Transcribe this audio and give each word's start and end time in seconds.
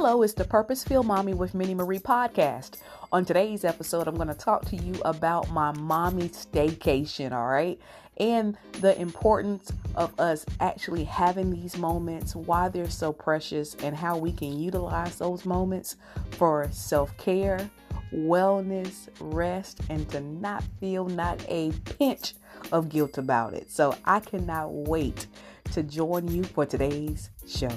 Hello, 0.00 0.22
it's 0.22 0.32
the 0.32 0.44
Purposeful 0.44 1.02
Mommy 1.02 1.34
with 1.34 1.54
Minnie 1.54 1.74
Marie 1.74 1.98
podcast. 1.98 2.76
On 3.10 3.24
today's 3.24 3.64
episode, 3.64 4.06
I'm 4.06 4.14
going 4.14 4.28
to 4.28 4.34
talk 4.34 4.64
to 4.66 4.76
you 4.76 4.94
about 5.04 5.50
my 5.50 5.72
mommy 5.72 6.28
staycation, 6.28 7.32
all 7.32 7.48
right? 7.48 7.80
And 8.18 8.56
the 8.74 8.96
importance 9.00 9.72
of 9.96 10.14
us 10.20 10.46
actually 10.60 11.02
having 11.02 11.50
these 11.50 11.76
moments, 11.76 12.36
why 12.36 12.68
they're 12.68 12.88
so 12.88 13.12
precious, 13.12 13.74
and 13.82 13.96
how 13.96 14.16
we 14.16 14.30
can 14.30 14.56
utilize 14.56 15.18
those 15.18 15.44
moments 15.44 15.96
for 16.30 16.68
self 16.70 17.16
care, 17.16 17.68
wellness, 18.14 19.08
rest, 19.18 19.80
and 19.90 20.08
to 20.10 20.20
not 20.20 20.62
feel 20.78 21.06
not 21.06 21.44
a 21.48 21.72
pinch 21.98 22.34
of 22.70 22.88
guilt 22.88 23.18
about 23.18 23.52
it. 23.52 23.68
So 23.68 23.96
I 24.04 24.20
cannot 24.20 24.72
wait 24.72 25.26
to 25.72 25.82
join 25.82 26.28
you 26.28 26.44
for 26.44 26.64
today's 26.64 27.30
show. 27.48 27.76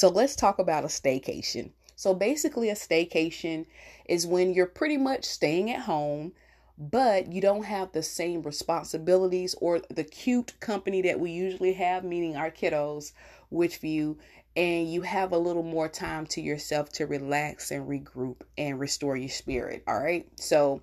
So 0.00 0.08
let's 0.08 0.34
talk 0.34 0.58
about 0.58 0.84
a 0.84 0.86
staycation. 0.86 1.72
So 1.94 2.14
basically, 2.14 2.70
a 2.70 2.74
staycation 2.74 3.66
is 4.06 4.26
when 4.26 4.54
you're 4.54 4.64
pretty 4.64 4.96
much 4.96 5.26
staying 5.26 5.70
at 5.70 5.82
home, 5.82 6.32
but 6.78 7.30
you 7.30 7.42
don't 7.42 7.64
have 7.64 7.92
the 7.92 8.02
same 8.02 8.40
responsibilities 8.40 9.54
or 9.60 9.82
the 9.90 10.04
cute 10.04 10.58
company 10.58 11.02
that 11.02 11.20
we 11.20 11.32
usually 11.32 11.74
have, 11.74 12.02
meaning 12.02 12.34
our 12.34 12.50
kiddos, 12.50 13.12
which 13.50 13.76
view, 13.76 14.16
and 14.56 14.90
you 14.90 15.02
have 15.02 15.32
a 15.32 15.38
little 15.38 15.62
more 15.62 15.90
time 15.90 16.24
to 16.28 16.40
yourself 16.40 16.88
to 16.92 17.04
relax 17.04 17.70
and 17.70 17.86
regroup 17.86 18.36
and 18.56 18.80
restore 18.80 19.18
your 19.18 19.28
spirit. 19.28 19.84
All 19.86 20.00
right. 20.00 20.26
So 20.36 20.80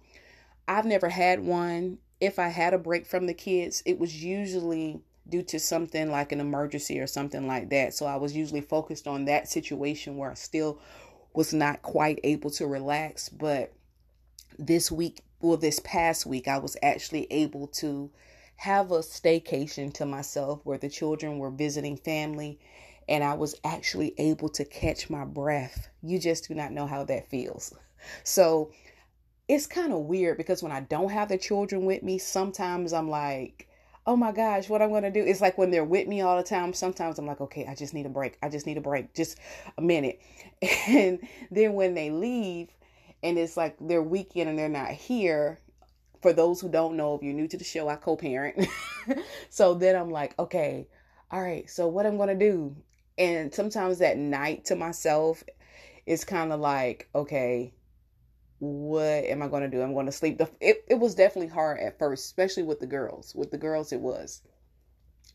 I've 0.68 0.86
never 0.86 1.10
had 1.10 1.40
one. 1.40 1.98
If 2.22 2.38
I 2.38 2.50
had 2.50 2.76
a 2.76 2.78
break 2.78 3.08
from 3.08 3.26
the 3.26 3.34
kids, 3.34 3.82
it 3.84 3.98
was 3.98 4.24
usually 4.24 5.02
due 5.30 5.44
to 5.44 5.60
something 5.60 6.10
like 6.10 6.32
an 6.32 6.40
emergency 6.40 7.00
or 7.00 7.08
something 7.08 7.48
like 7.48 7.70
that. 7.70 7.94
So 7.94 8.06
I 8.06 8.16
was 8.16 8.36
usually 8.36 8.62
focused 8.62 9.08
on 9.08 9.26
that 9.26 9.48
situation 9.48 10.18
where 10.18 10.32
I 10.32 10.36
still 10.36 10.80
was 11.34 11.54
not 11.54 11.82
quite 11.82 12.20
able 12.24 12.50
to 12.52 12.68
relax. 12.68 13.30
But 13.30 13.74
this 14.58 14.92
week, 14.92 15.22
well, 15.42 15.58
this 15.58 15.80
past 15.80 16.26
week, 16.26 16.48
I 16.48 16.58
was 16.58 16.78
actually 16.82 17.28
able 17.32 17.68
to 17.68 18.10
have 18.58 18.92
a 18.92 19.00
staycation 19.00 19.94
to 19.94 20.06
myself 20.06 20.62
where 20.64 20.80
the 20.80 20.90
children 20.90 21.38
were 21.38 21.52
visiting 21.52 21.96
family 21.96 22.60
and 23.08 23.24
I 23.24 23.36
was 23.36 23.56
actually 23.64 24.14
able 24.18 24.50
to 24.50 24.66
catch 24.66 25.10
my 25.10 25.24
breath. 25.26 25.90
You 26.02 26.20
just 26.20 26.48
do 26.48 26.56
not 26.56 26.72
know 26.72 26.88
how 26.88 27.04
that 27.06 27.30
feels. 27.30 27.74
So 28.24 28.72
it's 29.48 29.66
kind 29.66 29.92
of 29.92 30.02
weird 30.02 30.38
because 30.38 30.62
when 30.62 30.72
I 30.72 30.82
don't 30.82 31.12
have 31.12 31.30
the 31.30 31.38
children 31.38 31.84
with 31.84 32.04
me, 32.04 32.20
sometimes 32.20 32.94
I'm 32.94 33.10
like, 33.10 33.68
oh 34.08 34.16
my 34.16 34.32
gosh, 34.32 34.70
what 34.70 34.82
I'm 34.82 34.90
going 34.90 35.04
to 35.04 35.12
do. 35.12 35.22
It's 35.22 35.42
like 35.42 35.58
when 35.58 35.70
they're 35.70 35.84
with 35.84 36.08
me 36.08 36.22
all 36.22 36.38
the 36.38 36.44
time, 36.44 36.74
sometimes 36.74 37.20
I'm 37.20 37.28
like, 37.28 37.42
okay, 37.42 37.68
I 37.68 37.76
just 37.76 37.94
need 37.94 38.06
a 38.06 38.10
break. 38.10 38.38
I 38.42 38.48
just 38.48 38.66
need 38.66 38.78
a 38.78 38.82
break, 38.82 39.14
just 39.14 39.38
a 39.78 39.82
minute. 39.82 40.22
And 40.88 41.20
then 41.52 41.74
when 41.74 41.94
they 41.94 42.10
leave 42.10 42.70
and 43.22 43.38
it's 43.38 43.58
like 43.58 43.76
their 43.80 44.02
weekend 44.02 44.50
and 44.50 44.58
they're 44.58 44.70
not 44.70 44.90
here, 44.92 45.60
for 46.22 46.34
those 46.34 46.62
who 46.62 46.70
don't 46.70 46.96
know, 46.98 47.16
if 47.16 47.22
you're 47.22 47.34
new 47.34 47.48
to 47.50 47.58
the 47.58 47.64
show, 47.64 47.88
I 47.90 47.96
co 47.98 48.16
parent. 48.16 48.68
so 49.50 49.74
then 49.76 49.96
I'm 49.96 50.10
like, 50.10 50.34
okay, 50.40 50.88
all 51.30 51.42
right, 51.42 51.70
so 51.70 51.88
what 51.88 52.06
I'm 52.06 52.18
going 52.18 52.30
to 52.30 52.36
do. 52.36 52.76
And 53.18 53.54
sometimes 53.54 54.00
that 54.00 54.18
night 54.18 54.66
to 54.66 54.76
myself 54.76 55.44
is 56.06 56.24
kind 56.24 56.54
of 56.54 56.60
like, 56.60 57.10
okay, 57.14 57.74
what 58.60 59.26
am 59.26 59.42
I 59.42 59.48
going 59.48 59.64
to 59.64 59.70
do? 59.70 59.82
I'm 59.82 59.94
going 59.94 60.08
to 60.08 60.12
sleep. 60.12 60.42
It, 60.60 60.84
it 60.88 60.96
was 60.96 61.16
definitely 61.16 61.50
hard 61.50 61.80
at 61.80 62.00
first, 62.00 62.26
especially 62.26 62.64
with 62.64 62.80
the 62.80 62.88
girls. 62.88 63.36
With 63.36 63.52
the 63.52 63.58
girls, 63.58 63.92
it 63.92 64.00
was. 64.00 64.42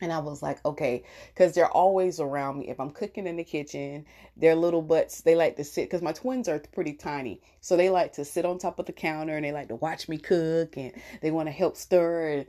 And 0.01 0.13
I 0.13 0.19
was 0.19 0.43
like, 0.43 0.65
okay, 0.67 1.05
because 1.29 1.55
they're 1.55 1.71
always 1.71 2.19
around 2.19 2.59
me. 2.59 2.69
If 2.69 2.81
I'm 2.81 2.91
cooking 2.91 3.29
in 3.29 3.37
the 3.37 3.45
kitchen, 3.45 4.05
their 4.37 4.57
little 4.57 4.83
butts, 4.83 5.21
they 5.21 5.37
like 5.37 5.57
to 5.57 5.65
sit, 5.65 5.85
because 5.85 6.03
my 6.03 6.13
twins 6.13 6.49
are 6.49 6.59
pretty 6.59 6.95
tiny. 6.95 7.41
So 7.61 7.77
they 7.77 7.89
like 7.89 8.13
to 8.15 8.25
sit 8.25 8.45
on 8.45 8.59
top 8.59 8.81
of 8.81 8.87
the 8.87 8.93
counter 8.93 9.37
and 9.37 9.45
they 9.45 9.53
like 9.53 9.69
to 9.69 9.77
watch 9.77 10.09
me 10.09 10.19
cook 10.19 10.77
and 10.77 10.93
they 11.21 11.31
want 11.31 11.47
to 11.47 11.53
help 11.53 11.77
stir. 11.77 12.31
And 12.31 12.47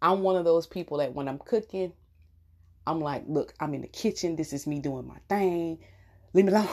I'm 0.00 0.20
one 0.20 0.36
of 0.36 0.44
those 0.44 0.68
people 0.68 0.98
that 0.98 1.12
when 1.12 1.26
I'm 1.26 1.38
cooking, 1.38 1.92
I'm 2.86 3.00
like, 3.00 3.24
look, 3.26 3.54
I'm 3.58 3.74
in 3.74 3.80
the 3.80 3.88
kitchen. 3.88 4.36
This 4.36 4.52
is 4.52 4.68
me 4.68 4.78
doing 4.78 5.06
my 5.06 5.18
thing. 5.28 5.80
Leave 6.34 6.44
me 6.44 6.52
alone. 6.52 6.68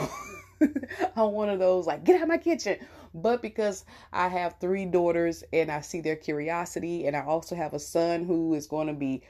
I'm 1.16 1.32
one 1.32 1.50
of 1.50 1.58
those 1.58 1.88
like, 1.88 2.04
get 2.04 2.18
out 2.18 2.24
of 2.24 2.28
my 2.28 2.38
kitchen 2.38 2.78
but 3.14 3.42
because 3.42 3.86
I 4.14 4.28
have 4.28 4.56
three 4.60 4.86
daughters 4.86 5.44
and 5.54 5.72
I 5.72 5.82
see 5.82 6.02
their 6.02 6.16
curiosity, 6.16 7.08
and 7.08 7.16
I 7.16 7.22
also 7.22 7.56
have 7.56 7.74
a 7.74 7.80
son 7.80 8.26
who 8.26 8.54
is 8.54 8.68
going 8.68 8.88
to 8.88 8.94
be 8.94 9.24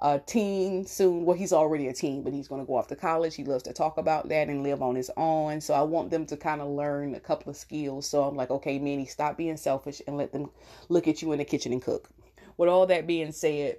a 0.00 0.18
teen 0.18 0.84
soon. 0.84 1.24
Well, 1.24 1.36
he's 1.36 1.52
already 1.52 1.86
a 1.86 1.92
teen, 1.92 2.24
but 2.24 2.32
he's 2.32 2.48
going 2.48 2.60
to 2.60 2.66
go 2.66 2.76
off 2.76 2.88
to 2.88 2.96
college. 2.96 3.36
He 3.36 3.44
loves 3.44 3.62
to 3.64 3.72
talk 3.72 3.98
about 3.98 4.28
that 4.30 4.48
and 4.48 4.64
live 4.64 4.82
on 4.82 4.96
his 4.96 5.10
own. 5.16 5.60
So 5.60 5.74
I 5.74 5.82
want 5.82 6.10
them 6.10 6.26
to 6.26 6.36
kind 6.36 6.60
of 6.60 6.68
learn 6.68 7.14
a 7.14 7.20
couple 7.20 7.50
of 7.50 7.56
skills. 7.56 8.08
So 8.08 8.24
I'm 8.24 8.34
like, 8.34 8.50
okay, 8.50 8.80
Minnie, 8.80 9.06
stop 9.06 9.36
being 9.36 9.56
selfish 9.56 10.02
and 10.06 10.16
let 10.16 10.32
them 10.32 10.50
look 10.88 11.06
at 11.06 11.22
you 11.22 11.30
in 11.30 11.38
the 11.38 11.44
kitchen 11.44 11.72
and 11.72 11.80
cook. 11.80 12.08
With 12.56 12.68
all 12.68 12.86
that 12.86 13.06
being 13.06 13.30
said, 13.30 13.76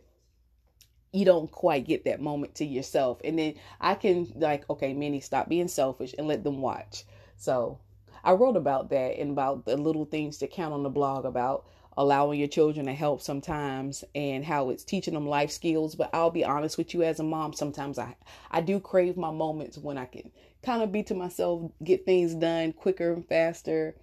you 1.12 1.26
don't 1.26 1.52
quite 1.52 1.86
get 1.86 2.06
that 2.06 2.22
moment 2.22 2.56
to 2.56 2.66
yourself. 2.66 3.20
And 3.24 3.38
then 3.38 3.56
I 3.82 3.96
can 3.96 4.32
like, 4.36 4.68
okay, 4.70 4.94
Minnie, 4.94 5.20
stop 5.20 5.50
being 5.50 5.68
selfish 5.68 6.16
and 6.18 6.28
let 6.28 6.44
them 6.44 6.62
watch. 6.62 7.04
So 7.36 7.80
I 8.24 8.32
wrote 8.34 8.56
about 8.56 8.90
that 8.90 9.20
and 9.20 9.32
about 9.32 9.66
the 9.66 9.78
little 9.78 10.06
things 10.06 10.38
to 10.38 10.48
count 10.48 10.74
on 10.74 10.84
the 10.84 10.90
blog 10.90 11.26
about 11.26 11.66
allowing 11.98 12.40
your 12.40 12.48
children 12.48 12.86
to 12.88 12.94
help 12.94 13.22
sometimes 13.22 14.04
and 14.16 14.44
how 14.44 14.70
it's 14.70 14.84
teaching 14.84 15.14
them 15.14 15.28
life 15.28 15.52
skills. 15.52 15.96
But 15.96 16.10
I'll 16.14 16.32
be 16.32 16.46
honest 16.46 16.78
with 16.78 16.94
you 16.94 17.04
as 17.04 17.20
a 17.20 17.24
mom, 17.24 17.54
sometimes 17.54 18.00
I, 18.00 18.16
I 18.50 18.62
do 18.62 18.80
crave 18.80 19.18
my 19.18 19.32
moments 19.32 19.78
when 19.78 19.98
I 19.98 20.06
can 20.06 20.32
kind 20.64 20.82
of 20.82 20.92
be 20.92 21.04
to 21.04 21.14
myself, 21.14 21.72
get 21.84 22.06
things 22.06 22.34
done 22.34 22.74
quicker 22.74 23.14
and 23.14 23.28
faster. 23.28 23.96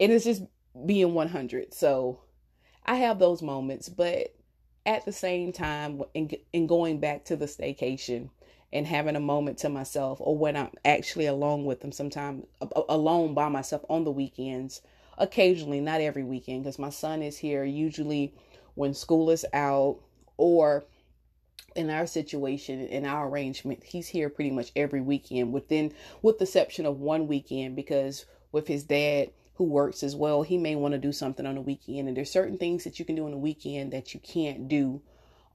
And 0.00 0.12
it's 0.12 0.24
just 0.24 0.42
being 0.86 1.14
100. 1.14 1.74
So 1.74 2.20
I 2.84 2.96
have 2.96 3.18
those 3.18 3.42
moments, 3.42 3.88
but 3.88 4.34
at 4.86 5.04
the 5.04 5.12
same 5.12 5.52
time, 5.52 6.00
in, 6.14 6.30
in 6.52 6.66
going 6.66 7.00
back 7.00 7.24
to 7.26 7.36
the 7.36 7.46
staycation, 7.46 8.30
and 8.76 8.86
having 8.86 9.16
a 9.16 9.20
moment 9.20 9.58
to 9.58 9.68
myself 9.68 10.18
or 10.20 10.36
when 10.36 10.56
I'm 10.56 10.70
actually 10.84 11.26
alone 11.26 11.64
with 11.64 11.80
them 11.80 11.92
sometimes 11.92 12.44
alone 12.88 13.34
by 13.34 13.48
myself 13.48 13.84
on 13.88 14.04
the 14.04 14.10
weekends 14.10 14.82
occasionally 15.18 15.80
not 15.80 16.00
every 16.00 16.22
weekend 16.22 16.62
because 16.62 16.78
my 16.78 16.90
son 16.90 17.22
is 17.22 17.38
here 17.38 17.64
usually 17.64 18.34
when 18.74 18.92
school 18.92 19.30
is 19.30 19.46
out 19.52 19.98
or 20.36 20.84
in 21.74 21.90
our 21.90 22.06
situation 22.06 22.80
in 22.86 23.06
our 23.06 23.28
arrangement 23.28 23.82
he's 23.82 24.08
here 24.08 24.28
pretty 24.28 24.50
much 24.50 24.72
every 24.76 25.00
weekend 25.00 25.52
within 25.52 25.92
with 26.22 26.38
the 26.38 26.44
exception 26.44 26.84
of 26.84 27.00
one 27.00 27.26
weekend 27.26 27.76
because 27.76 28.26
with 28.52 28.68
his 28.68 28.84
dad 28.84 29.30
who 29.54 29.64
works 29.64 30.02
as 30.02 30.14
well 30.14 30.42
he 30.42 30.58
may 30.58 30.74
want 30.74 30.92
to 30.92 30.98
do 30.98 31.12
something 31.12 31.46
on 31.46 31.56
a 31.56 31.62
weekend 31.62 32.08
and 32.08 32.16
there's 32.16 32.30
certain 32.30 32.58
things 32.58 32.84
that 32.84 32.98
you 32.98 33.04
can 33.04 33.16
do 33.16 33.26
on 33.26 33.32
a 33.32 33.38
weekend 33.38 33.92
that 33.92 34.12
you 34.12 34.20
can't 34.20 34.68
do 34.68 35.00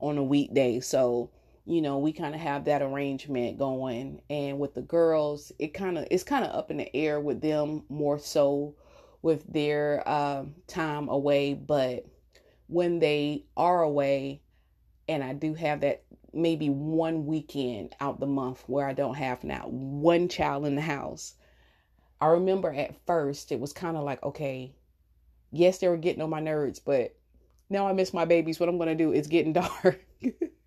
on 0.02 0.18
a 0.18 0.24
weekday. 0.24 0.80
So 0.80 1.30
you 1.66 1.82
know 1.82 2.00
we 2.00 2.12
kind 2.12 2.36
of 2.36 2.42
have 2.42 2.66
that 2.66 2.82
arrangement 2.82 3.58
going. 3.58 4.22
And 4.30 4.60
with 4.60 4.74
the 4.74 4.82
girls 4.82 5.52
it 5.60 5.74
kind 5.74 5.98
of 5.98 6.08
it's 6.12 6.24
kind 6.24 6.46
of 6.46 6.56
up 6.56 6.72
in 6.72 6.78
the 6.78 6.96
air 6.96 7.20
with 7.20 7.42
them 7.42 7.84
more 7.90 8.20
so 8.20 8.76
with 9.22 9.46
their 9.52 10.04
uh, 10.08 10.46
time 10.68 11.10
away. 11.10 11.54
But 11.54 12.06
when 12.72 13.00
they 13.00 13.44
are 13.58 13.84
away 13.84 14.42
and 15.10 15.22
i 15.24 15.34
do 15.34 15.54
have 15.54 15.82
that 15.82 16.04
maybe 16.34 16.70
one 16.70 17.26
weekend 17.26 17.94
out 18.00 18.20
the 18.20 18.26
month 18.26 18.64
where 18.68 18.88
i 18.88 18.94
don't 18.94 19.16
have 19.16 19.44
now 19.44 19.66
one 19.68 20.30
child 20.30 20.66
in 20.66 20.76
the 20.76 20.82
house 20.82 21.34
i 22.22 22.28
remember 22.28 22.74
at 22.74 22.96
first 23.06 23.52
it 23.52 23.60
was 23.60 23.74
kind 23.74 23.98
of 23.98 24.04
like 24.04 24.24
okay 24.24 24.74
yes 25.52 25.80
they 25.80 25.90
were 25.90 25.98
getting 25.98 26.22
on 26.22 26.30
my 26.30 26.40
nerves 26.40 26.80
but 26.80 27.14
now 27.70 27.88
i 27.88 27.94
miss 27.94 28.14
my 28.14 28.26
babies. 28.26 28.60
What 28.60 28.70
i'm 28.70 28.80
to 28.80 28.96
do 28.96 29.12
is 29.12 29.28
getting 29.28 29.54
dark 29.54 30.06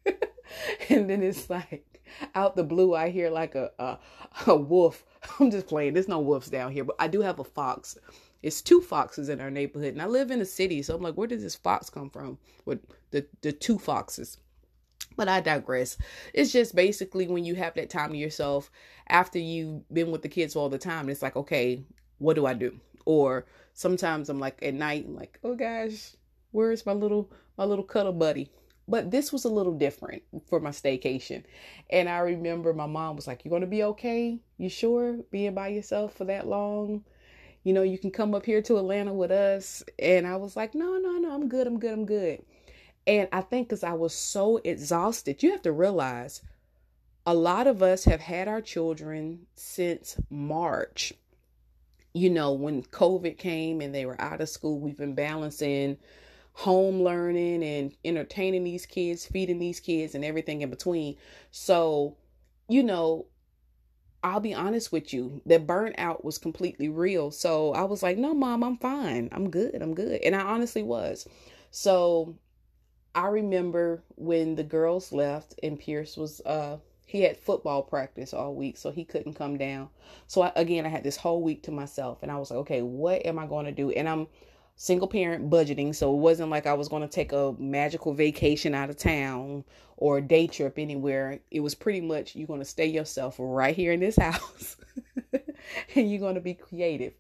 and 0.89 1.09
then 1.09 1.23
it's 1.23 1.49
like 1.51 2.01
out 2.35 2.56
the 2.56 2.65
blue 2.65 2.95
I 2.95 3.11
hear 3.11 3.31
like 3.31 3.55
a, 3.55 3.71
a 3.79 3.99
a 4.47 4.56
wolf. 4.56 5.05
I'm 5.41 5.51
just 5.51 5.67
playing. 5.67 5.95
There's 5.95 6.09
no 6.09 6.21
wolves 6.21 6.49
down 6.51 6.73
here, 6.73 6.85
but 6.85 6.97
I 6.99 7.09
do 7.09 7.21
have 7.21 7.39
a 7.39 7.45
fox. 7.45 7.97
It's 8.43 8.61
two 8.61 8.83
foxes 8.83 9.31
in 9.31 9.41
our 9.41 9.51
neighborhood, 9.51 9.95
and 9.95 10.03
I 10.03 10.06
live 10.06 10.31
in 10.31 10.41
a 10.41 10.45
city, 10.45 10.83
so 10.83 10.95
I'm 10.95 11.03
like, 11.03 11.15
where 11.15 11.27
did 11.27 11.41
this 11.41 11.55
fox 11.55 11.89
come 11.89 12.11
from? 12.11 12.39
With 12.65 12.81
the 13.11 13.27
the 13.41 13.53
two 13.53 13.79
foxes. 13.79 14.39
But 15.17 15.29
I 15.29 15.41
digress. 15.41 15.97
It's 16.33 16.53
just 16.53 16.75
basically 16.75 17.29
when 17.29 17.45
you 17.45 17.55
have 17.55 17.75
that 17.75 17.89
time 17.89 18.11
to 18.11 18.17
yourself 18.17 18.71
after 19.09 19.39
you've 19.39 19.89
been 19.93 20.11
with 20.11 20.23
the 20.23 20.29
kids 20.29 20.56
all 20.56 20.69
the 20.69 20.79
time, 20.79 21.09
it's 21.09 21.23
like, 21.23 21.37
okay, 21.37 21.85
what 22.19 22.35
do 22.35 22.47
I 22.47 22.55
do? 22.55 22.81
Or 23.05 23.47
sometimes 23.75 24.29
I'm 24.29 24.41
like 24.41 24.61
at 24.62 24.75
night, 24.75 25.05
I'm 25.06 25.15
like, 25.15 25.39
oh 25.45 25.55
gosh, 25.55 26.17
where's 26.51 26.85
my 26.85 26.93
little 26.93 27.31
my 27.56 27.65
little 27.65 27.85
cuddle 27.85 28.12
buddy? 28.12 28.51
But 28.87 29.11
this 29.11 29.33
was 29.33 29.45
a 29.45 29.49
little 29.51 29.73
different 29.73 30.23
for 30.47 30.61
my 30.61 30.71
staycation. 30.71 31.45
And 31.91 32.09
I 32.09 32.19
remember 32.19 32.75
my 32.75 32.87
mom 32.87 33.17
was 33.17 33.27
like, 33.27 33.45
You're 33.45 33.51
going 33.51 33.63
to 33.63 33.67
be 33.67 33.83
okay? 33.85 34.39
You 34.59 34.69
sure 34.69 35.19
being 35.31 35.55
by 35.55 35.69
yourself 35.69 36.15
for 36.15 36.25
that 36.27 36.47
long? 36.47 37.05
You 37.63 37.73
know, 37.73 37.83
you 37.83 37.97
can 37.97 38.11
come 38.11 38.35
up 38.35 38.45
here 38.45 38.61
to 38.63 38.77
Atlanta 38.77 39.15
with 39.15 39.31
us. 39.31 39.83
And 39.99 40.27
I 40.27 40.37
was 40.37 40.55
like, 40.55 40.75
No, 40.75 40.99
no, 40.99 41.13
no, 41.13 41.35
I'm 41.35 41.49
good. 41.49 41.67
I'm 41.67 41.79
good. 41.79 41.93
I'm 41.93 42.07
good. 42.07 42.43
And 43.07 43.29
I 43.33 43.41
think 43.41 43.69
because 43.69 43.85
I 43.85 43.93
was 43.95 44.15
so 44.15 44.61
exhausted, 44.65 45.43
you 45.43 45.51
have 45.53 45.63
to 45.63 45.73
realize 45.73 46.43
a 47.27 47.35
lot 47.35 47.67
of 47.67 47.83
us 47.83 48.05
have 48.05 48.21
had 48.21 48.49
our 48.49 48.61
children 48.61 49.47
since 49.55 50.17
March. 50.31 51.13
You 52.13 52.31
know, 52.31 52.53
when 52.53 52.83
COVID 52.83 53.39
came 53.39 53.81
and 53.81 53.95
they 53.95 54.07
were 54.07 54.21
out 54.21 54.41
of 54.41 54.49
school, 54.49 54.79
we've 54.79 54.97
been 54.97 55.15
balancing 55.15 55.97
home 56.55 57.03
learning 57.03 57.62
and 57.62 57.93
entertaining 58.05 58.65
these 58.65 58.87
kids, 58.87 59.27
feeding 59.27 59.59
these 59.59 59.81
kids, 59.81 60.15
and 60.15 60.25
everything 60.25 60.62
in 60.62 60.71
between. 60.71 61.17
So, 61.51 62.17
you 62.69 62.83
know, 62.83 63.27
I'll 64.23 64.41
be 64.41 64.55
honest 64.55 64.91
with 64.91 65.12
you, 65.12 65.43
the 65.45 65.59
burnout 65.59 66.25
was 66.25 66.39
completely 66.39 66.89
real. 66.89 67.31
So 67.31 67.75
I 67.75 67.83
was 67.83 68.03
like, 68.03 68.17
no, 68.17 68.33
mom, 68.35 68.62
I'm 68.62 68.79
fine. 68.79 69.29
I'm 69.33 69.51
good. 69.51 69.83
I'm 69.83 69.95
good. 69.95 70.23
And 70.23 70.35
I 70.35 70.41
honestly 70.41 70.83
was. 70.83 71.29
So 71.73 72.37
I 73.15 73.27
remember 73.27 74.03
when 74.15 74.55
the 74.55 74.65
girls 74.65 75.12
left 75.12 75.59
and 75.62 75.79
Pierce 75.79 76.17
was, 76.17 76.41
uh, 76.47 76.79
he 77.05 77.21
had 77.21 77.37
football 77.37 77.83
practice 77.83 78.33
all 78.33 78.55
week, 78.55 78.77
so 78.77 78.91
he 78.91 79.05
couldn't 79.05 79.35
come 79.35 79.59
down. 79.59 79.89
So 80.29 80.43
I, 80.43 80.53
again, 80.56 80.87
I 80.87 80.89
had 80.89 81.05
this 81.05 81.17
whole 81.17 81.43
week 81.43 81.65
to 81.65 81.71
myself, 81.71 82.23
and 82.23 82.33
I 82.33 82.39
was 82.39 82.51
like, 82.51 82.61
okay, 82.61 82.81
what 82.81 83.27
am 83.27 83.39
I 83.39 83.47
going 83.47 83.67
to 83.67 83.73
do? 83.73 83.91
And 83.91 84.09
I'm 84.09 84.27
single 84.76 85.09
parent 85.09 85.50
budgeting, 85.50 85.94
so 85.94 86.12
it 86.12 86.19
wasn't 86.19 86.50
like 86.50 86.67
I 86.67 86.75
was 86.75 86.88
going 86.88 87.03
to 87.03 87.09
take 87.09 87.32
a 87.32 87.55
magical 87.59 88.12
vacation 88.12 88.75
out 88.75 88.91
of 88.91 88.97
town 88.97 89.65
or 89.97 90.19
a 90.19 90.23
day 90.23 90.47
trip 90.47 90.79
anywhere. 90.79 91.41
It 91.50 91.61
was 91.61 91.75
pretty 91.75 92.00
much 92.00 92.35
you're 92.35 92.47
going 92.47 92.61
to 92.61 92.65
stay 92.65 92.87
yourself 92.87 93.37
right 93.38 93.75
here 93.75 93.93
in 93.93 94.00
this 94.00 94.17
house 94.21 94.76
and 95.94 96.11
you're 96.11 96.21
going 96.21 96.35
to 96.35 96.41
be 96.41 96.55
creative. 96.55 97.15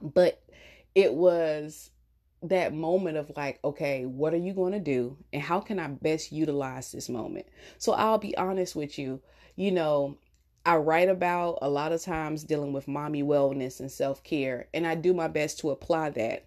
But 0.00 0.42
it 0.94 1.12
was 1.12 1.90
that 2.42 2.74
moment 2.74 3.16
of 3.16 3.32
like, 3.36 3.58
okay, 3.64 4.06
what 4.06 4.32
are 4.32 4.38
you 4.38 4.54
going 4.54 4.72
to 4.72 4.80
do 4.80 5.16
and 5.32 5.42
how 5.42 5.60
can 5.60 5.78
I 5.78 5.88
best 5.88 6.32
utilize 6.32 6.92
this 6.92 7.08
moment? 7.08 7.46
So 7.78 7.92
I'll 7.92 8.18
be 8.18 8.36
honest 8.36 8.76
with 8.76 8.98
you, 8.98 9.20
you 9.56 9.72
know, 9.72 10.18
I 10.66 10.76
write 10.76 11.08
about 11.08 11.58
a 11.62 11.68
lot 11.68 11.92
of 11.92 12.02
times 12.02 12.42
dealing 12.42 12.72
with 12.72 12.88
mommy 12.88 13.22
wellness 13.22 13.78
and 13.78 13.90
self 13.90 14.24
care, 14.24 14.66
and 14.74 14.84
I 14.84 14.96
do 14.96 15.14
my 15.14 15.28
best 15.28 15.60
to 15.60 15.70
apply 15.70 16.10
that. 16.10 16.45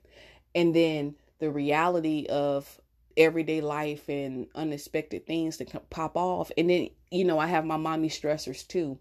And 0.56 0.76
then 0.76 1.16
the 1.40 1.52
reality 1.52 2.26
of 2.30 2.80
everyday 3.18 3.62
life 3.62 4.08
and 4.08 4.48
unexpected 4.56 5.28
things 5.28 5.58
that 5.58 5.90
pop 5.90 6.16
off. 6.16 6.52
And 6.58 6.70
then, 6.70 6.90
you 7.12 7.26
know, 7.26 7.40
I 7.40 7.48
have 7.48 7.66
my 7.66 7.78
mommy 7.78 8.10
stressors 8.10 8.66
too. 8.66 8.98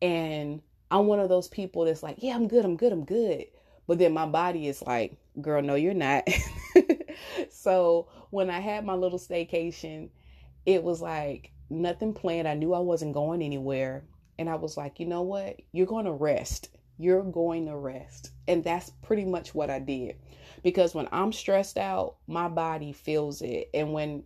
And 0.00 0.62
I'm 0.90 1.06
one 1.06 1.20
of 1.20 1.28
those 1.28 1.48
people 1.48 1.84
that's 1.84 2.02
like, 2.02 2.16
yeah, 2.18 2.34
I'm 2.34 2.48
good, 2.48 2.64
I'm 2.64 2.76
good, 2.76 2.92
I'm 2.92 3.04
good. 3.04 3.46
But 3.86 3.98
then 3.98 4.12
my 4.12 4.26
body 4.26 4.68
is 4.68 4.82
like, 4.82 5.16
girl, 5.40 5.62
no, 5.62 5.74
you're 5.74 5.94
not. 5.94 6.28
so 7.50 8.08
when 8.30 8.50
I 8.50 8.60
had 8.60 8.84
my 8.84 8.94
little 8.94 9.18
staycation, 9.18 10.10
it 10.66 10.82
was 10.82 11.00
like 11.00 11.50
nothing 11.70 12.14
planned. 12.14 12.46
I 12.46 12.54
knew 12.54 12.74
I 12.74 12.80
wasn't 12.80 13.14
going 13.14 13.42
anywhere. 13.42 14.04
And 14.38 14.48
I 14.48 14.54
was 14.54 14.76
like, 14.76 15.00
you 15.00 15.06
know 15.06 15.22
what? 15.22 15.56
You're 15.72 15.86
going 15.86 16.04
to 16.04 16.12
rest. 16.12 16.68
You're 16.96 17.24
going 17.24 17.66
to 17.66 17.76
rest. 17.76 18.30
And 18.48 18.64
that's 18.64 18.90
pretty 19.02 19.24
much 19.24 19.54
what 19.54 19.70
I 19.70 19.78
did. 19.78 20.16
Because 20.64 20.94
when 20.94 21.06
I'm 21.12 21.32
stressed 21.32 21.78
out, 21.78 22.16
my 22.26 22.48
body 22.48 22.92
feels 22.92 23.42
it. 23.42 23.70
And 23.72 23.92
when 23.92 24.24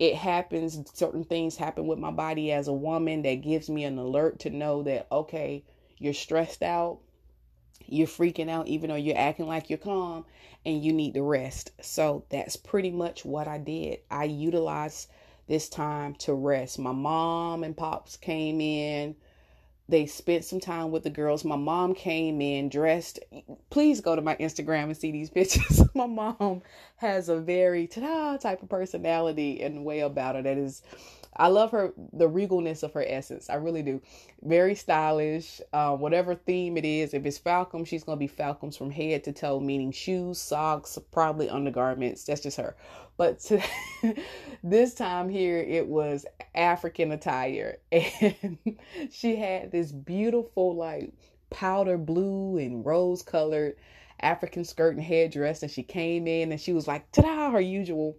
it 0.00 0.16
happens, 0.16 0.90
certain 0.94 1.22
things 1.22 1.56
happen 1.56 1.86
with 1.86 1.98
my 1.98 2.10
body 2.10 2.50
as 2.50 2.66
a 2.66 2.72
woman 2.72 3.22
that 3.22 3.42
gives 3.42 3.68
me 3.68 3.84
an 3.84 3.98
alert 3.98 4.40
to 4.40 4.50
know 4.50 4.82
that, 4.84 5.06
okay, 5.12 5.62
you're 5.98 6.14
stressed 6.14 6.62
out, 6.62 7.00
you're 7.86 8.06
freaking 8.06 8.48
out, 8.48 8.66
even 8.66 8.88
though 8.88 8.96
you're 8.96 9.18
acting 9.18 9.46
like 9.46 9.68
you're 9.68 9.78
calm, 9.78 10.24
and 10.64 10.82
you 10.82 10.92
need 10.94 11.14
to 11.14 11.22
rest. 11.22 11.72
So 11.82 12.24
that's 12.30 12.56
pretty 12.56 12.90
much 12.90 13.24
what 13.26 13.46
I 13.46 13.58
did. 13.58 13.98
I 14.10 14.24
utilized 14.24 15.10
this 15.46 15.68
time 15.68 16.14
to 16.14 16.32
rest. 16.32 16.78
My 16.78 16.92
mom 16.92 17.62
and 17.62 17.76
pops 17.76 18.16
came 18.16 18.60
in 18.60 19.16
they 19.90 20.06
spent 20.06 20.44
some 20.44 20.60
time 20.60 20.90
with 20.90 21.02
the 21.02 21.10
girls. 21.10 21.44
My 21.44 21.56
mom 21.56 21.94
came 21.94 22.40
in 22.40 22.68
dressed. 22.68 23.18
Please 23.70 24.00
go 24.00 24.16
to 24.16 24.22
my 24.22 24.36
Instagram 24.36 24.84
and 24.84 24.96
see 24.96 25.10
these 25.12 25.30
pictures. 25.30 25.82
my 25.94 26.06
mom 26.06 26.62
has 26.96 27.28
a 27.28 27.36
very 27.38 27.86
ta-da 27.86 28.36
type 28.36 28.62
of 28.62 28.68
personality 28.68 29.62
and 29.62 29.84
way 29.84 30.00
about 30.00 30.36
her 30.36 30.42
that 30.42 30.58
is 30.58 30.82
I 31.36 31.46
love 31.48 31.70
her 31.70 31.92
the 32.12 32.28
regalness 32.28 32.82
of 32.82 32.92
her 32.94 33.04
essence. 33.06 33.48
I 33.48 33.54
really 33.54 33.82
do. 33.82 34.02
Very 34.42 34.74
stylish. 34.74 35.60
Uh, 35.72 35.96
whatever 35.96 36.34
theme 36.34 36.76
it 36.76 36.84
is, 36.84 37.14
if 37.14 37.24
it's 37.24 37.38
Falcon, 37.38 37.84
she's 37.84 38.04
gonna 38.04 38.16
be 38.16 38.26
Falcons 38.26 38.76
from 38.76 38.90
head 38.90 39.24
to 39.24 39.32
toe, 39.32 39.60
meaning 39.60 39.92
shoes, 39.92 40.40
socks, 40.40 40.98
probably 41.12 41.48
undergarments. 41.48 42.24
That's 42.24 42.40
just 42.40 42.56
her. 42.56 42.76
But 43.16 43.38
to, 43.40 43.62
this 44.64 44.94
time 44.94 45.28
here, 45.28 45.58
it 45.58 45.86
was 45.86 46.26
African 46.54 47.12
attire, 47.12 47.78
and 47.92 48.58
she 49.10 49.36
had 49.36 49.70
this 49.70 49.92
beautiful 49.92 50.74
like 50.74 51.12
powder 51.50 51.98
blue 51.98 52.58
and 52.58 52.84
rose 52.84 53.22
colored 53.22 53.76
African 54.20 54.64
skirt 54.64 54.96
and 54.96 55.04
headdress, 55.04 55.62
and 55.62 55.70
she 55.70 55.82
came 55.82 56.26
in 56.26 56.50
and 56.50 56.60
she 56.60 56.72
was 56.72 56.88
like, 56.88 57.10
"Ta-da!" 57.12 57.50
Her 57.50 57.60
usual. 57.60 58.16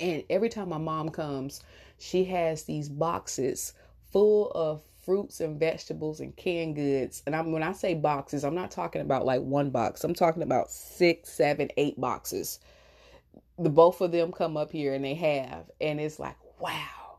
And 0.00 0.24
every 0.30 0.48
time 0.48 0.68
my 0.70 0.78
mom 0.78 1.10
comes, 1.10 1.62
she 2.02 2.24
has 2.24 2.64
these 2.64 2.88
boxes 2.88 3.74
full 4.10 4.50
of 4.50 4.82
fruits 5.02 5.40
and 5.40 5.58
vegetables 5.58 6.20
and 6.20 6.36
canned 6.36 6.74
goods. 6.74 7.22
And 7.26 7.34
I'm 7.34 7.52
when 7.52 7.62
I 7.62 7.72
say 7.72 7.94
boxes, 7.94 8.44
I'm 8.44 8.54
not 8.54 8.70
talking 8.70 9.02
about 9.02 9.24
like 9.24 9.40
one 9.40 9.70
box. 9.70 10.02
I'm 10.02 10.14
talking 10.14 10.42
about 10.42 10.70
six, 10.70 11.30
seven, 11.30 11.68
eight 11.76 12.00
boxes. 12.00 12.58
The 13.58 13.70
both 13.70 14.00
of 14.00 14.10
them 14.10 14.32
come 14.32 14.56
up 14.56 14.72
here 14.72 14.94
and 14.94 15.04
they 15.04 15.14
have, 15.14 15.70
and 15.80 16.00
it's 16.00 16.18
like, 16.18 16.36
wow, 16.58 17.18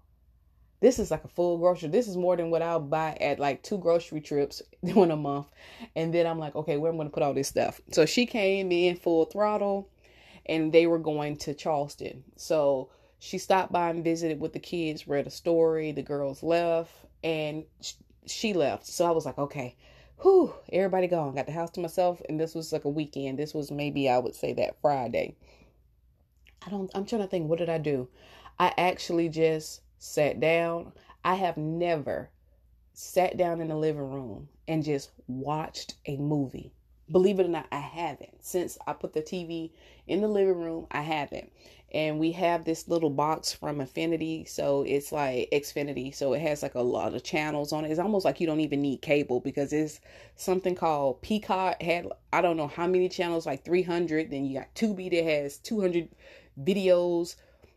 this 0.81 1.00
is 1.00 1.12
like 1.12 1.24
a 1.24 1.29
full 1.29 1.57
grocery. 1.59 1.88
This 1.89 2.09
is 2.09 2.18
more 2.18 2.36
than 2.36 2.50
what 2.50 2.62
I'll 2.62 2.79
buy 2.79 3.18
at 3.21 3.39
like 3.39 3.63
two 3.63 3.77
grocery 3.77 4.19
trips 4.19 4.62
in 4.81 5.12
a 5.12 5.15
month. 5.15 5.47
And 5.95 6.13
then 6.13 6.27
I'm 6.27 6.39
like, 6.39 6.56
okay, 6.56 6.75
where 6.75 6.91
am 6.91 6.95
I 6.95 7.00
going 7.00 7.09
to 7.09 7.13
put 7.13 7.24
all 7.24 7.33
this 7.33 7.47
stuff? 7.47 7.79
So 7.91 8.06
she 8.06 8.25
came 8.25 8.71
in 8.71 8.97
full 8.97 9.25
throttle, 9.25 9.88
and 10.45 10.74
they 10.74 10.88
were 10.88 11.00
going 11.00 11.38
to 11.38 11.53
Charleston. 11.53 12.25
So 12.36 12.89
she 13.24 13.38
stopped 13.38 13.72
by 13.72 13.90
and 13.90 14.04
visited 14.04 14.42
with 14.42 14.52
the 14.52 14.60
kids, 14.60 15.08
read 15.08 15.25
a 15.25 15.30
story. 15.30 15.94
The 15.94 16.04
girls 16.04 16.44
left, 16.44 16.92
and 17.24 17.64
she 18.25 18.52
left. 18.52 18.86
So 18.86 19.06
I 19.06 19.12
was 19.12 19.25
like, 19.25 19.38
okay, 19.38 19.78
whew, 20.22 20.54
everybody 20.74 21.08
gone. 21.08 21.34
Got 21.34 21.46
the 21.46 21.54
house 21.54 21.70
to 21.72 21.80
myself, 21.80 22.22
and 22.28 22.38
this 22.38 22.54
was 22.54 22.74
like 22.74 22.84
a 22.84 22.90
weekend. 22.90 23.40
This 23.40 23.54
was 23.54 23.72
maybe 23.72 24.10
I 24.10 24.18
would 24.18 24.36
say 24.36 24.52
that 24.56 24.75
Friday. 24.81 25.38
I 26.68 26.70
don't. 26.70 26.92
I'm 26.94 27.06
trying 27.06 27.22
to 27.22 27.28
think. 27.30 27.48
What 27.48 27.60
did 27.60 27.70
I 27.70 27.78
do? 27.78 28.10
I 28.60 28.74
actually 28.77 29.30
just 29.30 29.80
sat 30.00 30.42
down. 30.42 30.92
I 31.24 31.36
have 31.36 31.56
never 31.56 32.30
sat 32.92 33.38
down 33.38 33.62
in 33.62 33.70
the 33.70 33.77
living 33.77 34.01
room 34.01 34.50
and 34.68 34.84
just 34.84 35.12
watched 35.27 35.96
a 36.08 36.18
movie. 36.18 36.74
Believe 37.12 37.39
it 37.39 37.45
or 37.45 37.50
not, 37.50 37.67
I 37.72 37.79
haven't. 37.79 38.43
Since 38.43 38.77
I 38.88 38.93
put 38.93 39.13
the 39.13 39.22
TV 39.22 39.72
in 40.07 40.22
the 40.22 40.27
living 40.27 40.60
room, 40.60 40.88
I 40.91 41.01
haven't 41.01 41.51
and 41.93 42.17
we 42.17 42.31
have 42.31 42.65
this 42.65 42.88
little 42.88 43.12
box 43.12 43.53
from 43.53 43.79
Affinity. 43.79 44.45
so 44.45 44.81
it's 44.81 45.12
like 45.12 45.48
Xfinity, 45.51 46.13
so 46.13 46.33
it 46.33 46.41
has 46.41 46.63
like 46.63 46.74
a 46.74 46.81
lot 46.81 47.13
of 47.13 47.24
channels 47.24 47.72
on 47.72 47.86
it. 47.86 47.91
It's 47.91 48.00
almost 48.00 48.25
like 48.25 48.41
you 48.41 48.48
don't 48.48 48.62
even 48.62 48.81
need 48.81 49.01
cable 49.01 49.39
because 49.39 49.72
it's 49.72 50.00
something 50.36 50.74
called 50.74 51.22
Peacock 51.22 51.81
had 51.81 52.07
I 52.31 52.41
don't 52.41 52.57
know 52.57 52.67
how 52.67 52.88
many 52.88 53.10
channels, 53.10 53.45
like 53.45 53.63
300. 53.63 54.31
Then 54.31 54.45
you 54.45 54.60
got 54.60 54.74
Tubi 54.74 55.12
that 55.12 55.24
has 55.24 55.57
200 55.57 56.10
videos 56.60 57.36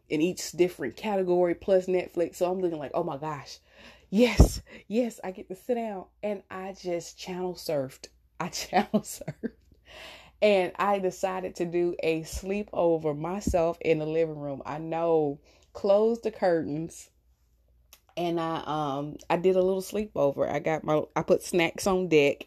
in 0.09 0.23
each 0.23 0.53
different 0.53 0.97
category 0.97 1.55
plus 1.55 1.87
Netflix. 1.87 2.37
So 2.37 2.51
I'm 2.51 2.61
looking 2.61 2.79
like, 2.79 2.93
oh 2.95 3.05
my 3.05 3.19
gosh, 3.19 3.59
yes, 4.09 4.63
yes, 4.89 5.21
I 5.23 5.31
get 5.31 5.49
to 5.49 5.55
sit 5.55 5.75
down 5.75 6.07
and 6.23 6.43
I 6.51 6.75
just 6.81 7.19
channel 7.19 7.55
surfed. 7.55 8.09
I 8.41 8.49
channel 8.49 9.01
surfed 9.01 9.53
and 10.43 10.73
I 10.79 10.99
decided 10.99 11.57
to 11.57 11.65
do 11.65 11.95
a 12.03 12.23
sleepover 12.23 13.17
myself 13.17 13.79
in 13.81 13.99
the 13.99 14.07
living 14.07 14.39
room. 14.39 14.63
I 14.67 14.79
know, 14.79 15.41
closed 15.73 16.25
the 16.25 16.31
curtains, 16.31 17.11
and 18.17 18.41
I 18.41 18.63
um 18.67 19.17
I 19.31 19.37
did 19.37 19.57
a 19.57 19.63
little 19.63 19.83
sleepover. 19.83 20.51
I 20.51 20.59
got 20.59 20.85
my 20.85 21.03
I 21.15 21.23
put 21.23 21.43
snacks 21.43 21.87
on 21.87 22.09
deck, 22.09 22.47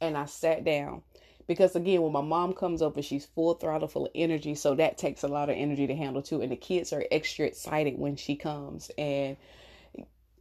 and 0.00 0.16
I 0.16 0.26
sat 0.26 0.64
down 0.64 1.02
because 1.46 1.76
again, 1.76 2.02
when 2.02 2.12
my 2.12 2.20
mom 2.20 2.54
comes 2.54 2.82
over, 2.82 3.02
she's 3.02 3.26
full 3.26 3.54
throttle, 3.54 3.88
full 3.88 4.06
of 4.06 4.12
energy, 4.14 4.54
so 4.54 4.74
that 4.74 4.98
takes 4.98 5.22
a 5.22 5.28
lot 5.28 5.48
of 5.48 5.56
energy 5.56 5.86
to 5.86 5.94
handle 5.94 6.22
too. 6.22 6.42
And 6.42 6.50
the 6.50 6.56
kids 6.56 6.92
are 6.92 7.04
extra 7.10 7.46
excited 7.46 7.98
when 7.98 8.16
she 8.16 8.34
comes, 8.36 8.90
and 8.98 9.36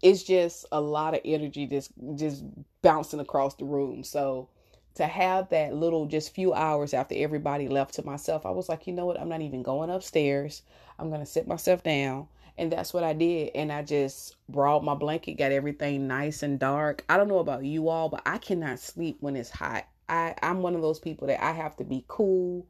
it's 0.02 0.24
just 0.24 0.66
a 0.72 0.82
lot 0.82 1.14
of 1.14 1.22
energy 1.26 1.68
just 1.68 1.92
just 2.16 2.44
bouncing 2.82 3.20
across 3.20 3.56
the 3.56 3.66
room. 3.66 4.04
So 4.04 4.50
to 4.98 5.08
have 5.08 5.50
that 5.50 5.76
little 5.76 6.06
just 6.08 6.36
few 6.36 6.54
hours 6.54 6.94
after 6.94 7.16
everybody 7.18 7.68
left 7.70 7.96
to 7.96 8.06
myself, 8.06 8.46
I 8.46 8.52
was 8.52 8.70
like, 8.70 8.88
you 8.88 8.94
know 8.94 9.06
what? 9.08 9.20
I'm 9.20 9.30
not 9.30 9.42
even 9.42 9.64
going 9.64 9.90
upstairs. 9.90 10.64
I'm 11.00 11.10
going 11.10 11.22
to 11.22 11.28
sit 11.28 11.48
myself 11.48 11.84
down. 11.84 12.28
And 12.58 12.72
that's 12.72 12.94
what 12.94 13.04
I 13.04 13.14
did. 13.14 13.52
And 13.56 13.72
I 13.72 13.84
just 13.84 14.36
brought 14.50 14.84
my 14.84 14.96
blanket, 14.96 15.36
got 15.38 15.52
everything 15.54 16.08
nice 16.08 16.44
and 16.44 16.60
dark. 16.60 17.06
I 17.10 17.18
don't 17.18 17.30
know 17.30 17.40
about 17.40 17.66
you 17.66 17.90
all, 17.90 18.10
but 18.10 18.24
I 18.26 18.40
cannot 18.40 18.80
sleep 18.80 19.18
when 19.22 19.36
it's 19.36 19.52
hot. 19.52 19.88
I, 20.10 20.36
I'm 20.44 20.62
one 20.62 20.76
of 20.76 20.82
those 20.82 21.00
people 21.00 21.28
that 21.28 21.44
I 21.44 21.52
have 21.54 21.76
to 21.78 21.84
be 21.86 22.06
cool. 22.08 22.68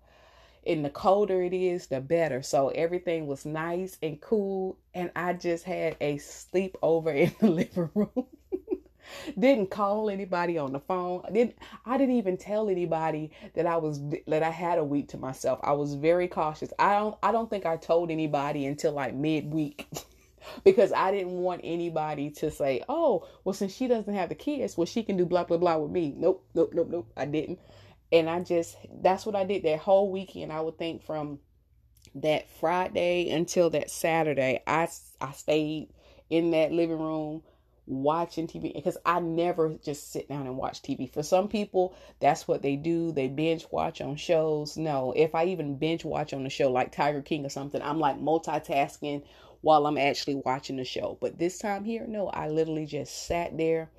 and 0.67 0.85
the 0.85 0.89
colder 0.89 1.41
it 1.43 1.53
is, 1.53 1.87
the 1.87 2.01
better. 2.01 2.41
So 2.43 2.69
everything 2.69 3.27
was 3.27 3.45
nice 3.45 3.97
and 4.03 4.21
cool. 4.21 4.77
And 4.93 5.11
I 5.15 5.33
just 5.33 5.65
had 5.65 5.97
a 6.01 6.17
sleepover 6.17 7.15
in 7.15 7.33
the 7.39 7.49
living 7.51 7.89
room. 7.95 8.27
Didn't 9.37 9.71
call 9.71 10.09
anybody 10.09 10.57
on 10.57 10.73
the 10.73 10.79
phone. 10.79 11.21
I 11.27 11.31
didn't 11.31 11.55
I 11.85 11.97
didn't 11.97 12.15
even 12.15 12.37
tell 12.37 12.69
anybody 12.69 13.31
that 13.55 13.65
I 13.65 13.77
was 13.77 14.01
that 14.27 14.43
I 14.43 14.49
had 14.49 14.77
a 14.77 14.83
week 14.83 15.09
to 15.09 15.17
myself. 15.17 15.59
I 15.63 15.73
was 15.73 15.95
very 15.95 16.27
cautious. 16.27 16.71
I 16.79 16.95
don't 16.95 17.15
I 17.23 17.31
don't 17.31 17.49
think 17.49 17.65
I 17.65 17.77
told 17.77 18.11
anybody 18.11 18.65
until 18.65 18.93
like 18.93 19.13
midweek. 19.13 19.87
because 20.63 20.93
I 20.93 21.11
didn't 21.11 21.33
want 21.33 21.61
anybody 21.63 22.29
to 22.31 22.49
say, 22.49 22.81
"Oh, 22.87 23.27
well 23.43 23.53
since 23.53 23.73
she 23.75 23.87
doesn't 23.87 24.13
have 24.13 24.29
the 24.29 24.35
kids, 24.35 24.77
well 24.77 24.85
she 24.85 25.03
can 25.03 25.17
do 25.17 25.25
blah 25.25 25.43
blah 25.43 25.57
blah 25.57 25.77
with 25.77 25.91
me." 25.91 26.13
Nope, 26.15 26.45
nope, 26.53 26.71
nope, 26.73 26.87
nope. 26.89 27.11
I 27.17 27.25
didn't 27.25 27.59
and 28.11 28.29
I 28.29 28.41
just 28.41 28.77
that's 29.01 29.25
what 29.25 29.35
I 29.35 29.43
did 29.43 29.63
that 29.63 29.79
whole 29.79 30.11
weekend. 30.11 30.51
I 30.51 30.61
would 30.61 30.77
think 30.77 31.03
from 31.03 31.39
that 32.15 32.49
Friday 32.49 33.29
until 33.29 33.69
that 33.71 33.89
Saturday, 33.89 34.61
I 34.65 34.87
I 35.19 35.31
stayed 35.31 35.89
in 36.29 36.51
that 36.51 36.71
living 36.71 36.99
room 36.99 37.43
watching 37.87 38.47
TV 38.47 38.73
because 38.73 38.97
I 39.05 39.19
never 39.19 39.75
just 39.83 40.11
sit 40.11 40.29
down 40.29 40.45
and 40.45 40.57
watch 40.57 40.81
TV. 40.81 41.11
For 41.11 41.23
some 41.23 41.47
people, 41.47 41.95
that's 42.19 42.47
what 42.47 42.61
they 42.61 42.75
do. 42.75 43.11
They 43.11 43.27
binge 43.27 43.65
watch 43.71 44.01
on 44.01 44.17
shows. 44.17 44.77
No, 44.77 45.13
if 45.15 45.33
I 45.33 45.45
even 45.45 45.77
binge 45.77 46.05
watch 46.05 46.33
on 46.33 46.45
a 46.45 46.49
show 46.49 46.71
like 46.71 46.91
Tiger 46.91 47.21
King 47.21 47.45
or 47.45 47.49
something, 47.49 47.81
I'm 47.81 47.99
like 47.99 48.19
multitasking 48.19 49.23
while 49.61 49.87
I'm 49.87 49.97
actually 49.97 50.35
watching 50.35 50.77
the 50.77 50.83
show. 50.83 51.17
But 51.19 51.39
this 51.39 51.57
time 51.57 51.83
here, 51.83 52.05
no, 52.07 52.27
I 52.27 52.49
literally 52.49 52.85
just 52.85 53.25
sat 53.25 53.57
there 53.57 53.89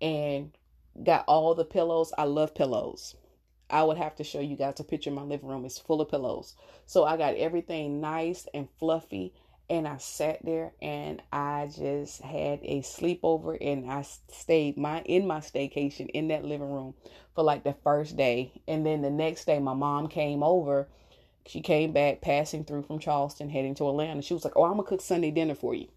and 0.00 0.56
got 1.02 1.24
all 1.26 1.54
the 1.54 1.64
pillows. 1.64 2.12
I 2.16 2.24
love 2.24 2.54
pillows. 2.54 3.16
I 3.70 3.82
would 3.82 3.96
have 3.96 4.14
to 4.16 4.24
show 4.24 4.40
you 4.40 4.56
guys 4.56 4.78
a 4.78 4.84
picture. 4.84 5.10
My 5.10 5.22
living 5.22 5.48
room 5.48 5.64
is 5.64 5.78
full 5.78 6.00
of 6.00 6.10
pillows. 6.10 6.54
So 6.86 7.04
I 7.04 7.16
got 7.16 7.34
everything 7.34 8.00
nice 8.00 8.46
and 8.54 8.68
fluffy. 8.78 9.32
And 9.70 9.88
I 9.88 9.96
sat 9.96 10.44
there 10.44 10.72
and 10.82 11.22
I 11.32 11.70
just 11.74 12.20
had 12.20 12.60
a 12.62 12.80
sleepover 12.80 13.56
and 13.60 13.90
I 13.90 14.02
stayed 14.02 14.76
my 14.76 15.00
in 15.02 15.26
my 15.26 15.38
staycation 15.38 16.10
in 16.10 16.28
that 16.28 16.44
living 16.44 16.70
room 16.70 16.94
for 17.34 17.42
like 17.42 17.64
the 17.64 17.74
first 17.82 18.16
day. 18.16 18.60
And 18.68 18.84
then 18.84 19.00
the 19.00 19.10
next 19.10 19.46
day 19.46 19.58
my 19.58 19.74
mom 19.74 20.08
came 20.08 20.42
over. 20.42 20.88
She 21.46 21.60
came 21.60 21.92
back 21.92 22.20
passing 22.20 22.64
through 22.64 22.82
from 22.82 22.98
Charleston 22.98 23.50
heading 23.50 23.74
to 23.76 23.88
Atlanta. 23.88 24.22
She 24.22 24.34
was 24.34 24.44
like, 24.44 24.56
"Oh, 24.56 24.64
I'm 24.64 24.74
going 24.74 24.84
to 24.84 24.88
cook 24.88 25.00
Sunday 25.00 25.30
dinner 25.30 25.54
for 25.54 25.74
you." 25.74 25.88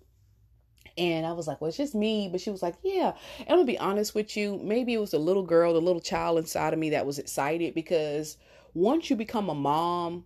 And 0.98 1.28
I 1.28 1.34
was 1.34 1.48
like, 1.48 1.62
well, 1.62 1.68
it's 1.68 1.78
just 1.78 1.94
me. 1.94 2.28
But 2.32 2.42
she 2.42 2.50
was 2.50 2.64
like, 2.64 2.76
yeah. 2.84 3.14
And 3.40 3.50
I'm 3.50 3.58
going 3.58 3.68
to 3.68 3.72
be 3.72 3.78
honest 3.78 4.16
with 4.16 4.36
you. 4.36 4.60
Maybe 4.64 4.94
it 4.94 5.00
was 5.00 5.14
a 5.14 5.20
little 5.20 5.44
girl, 5.44 5.74
the 5.74 5.82
little 5.82 6.02
child 6.02 6.40
inside 6.40 6.74
of 6.74 6.80
me 6.80 6.90
that 6.92 7.06
was 7.06 7.20
excited 7.20 7.76
because 7.76 8.38
once 8.74 9.10
you 9.10 9.16
become 9.16 9.50
a 9.50 9.56
mom 9.56 10.26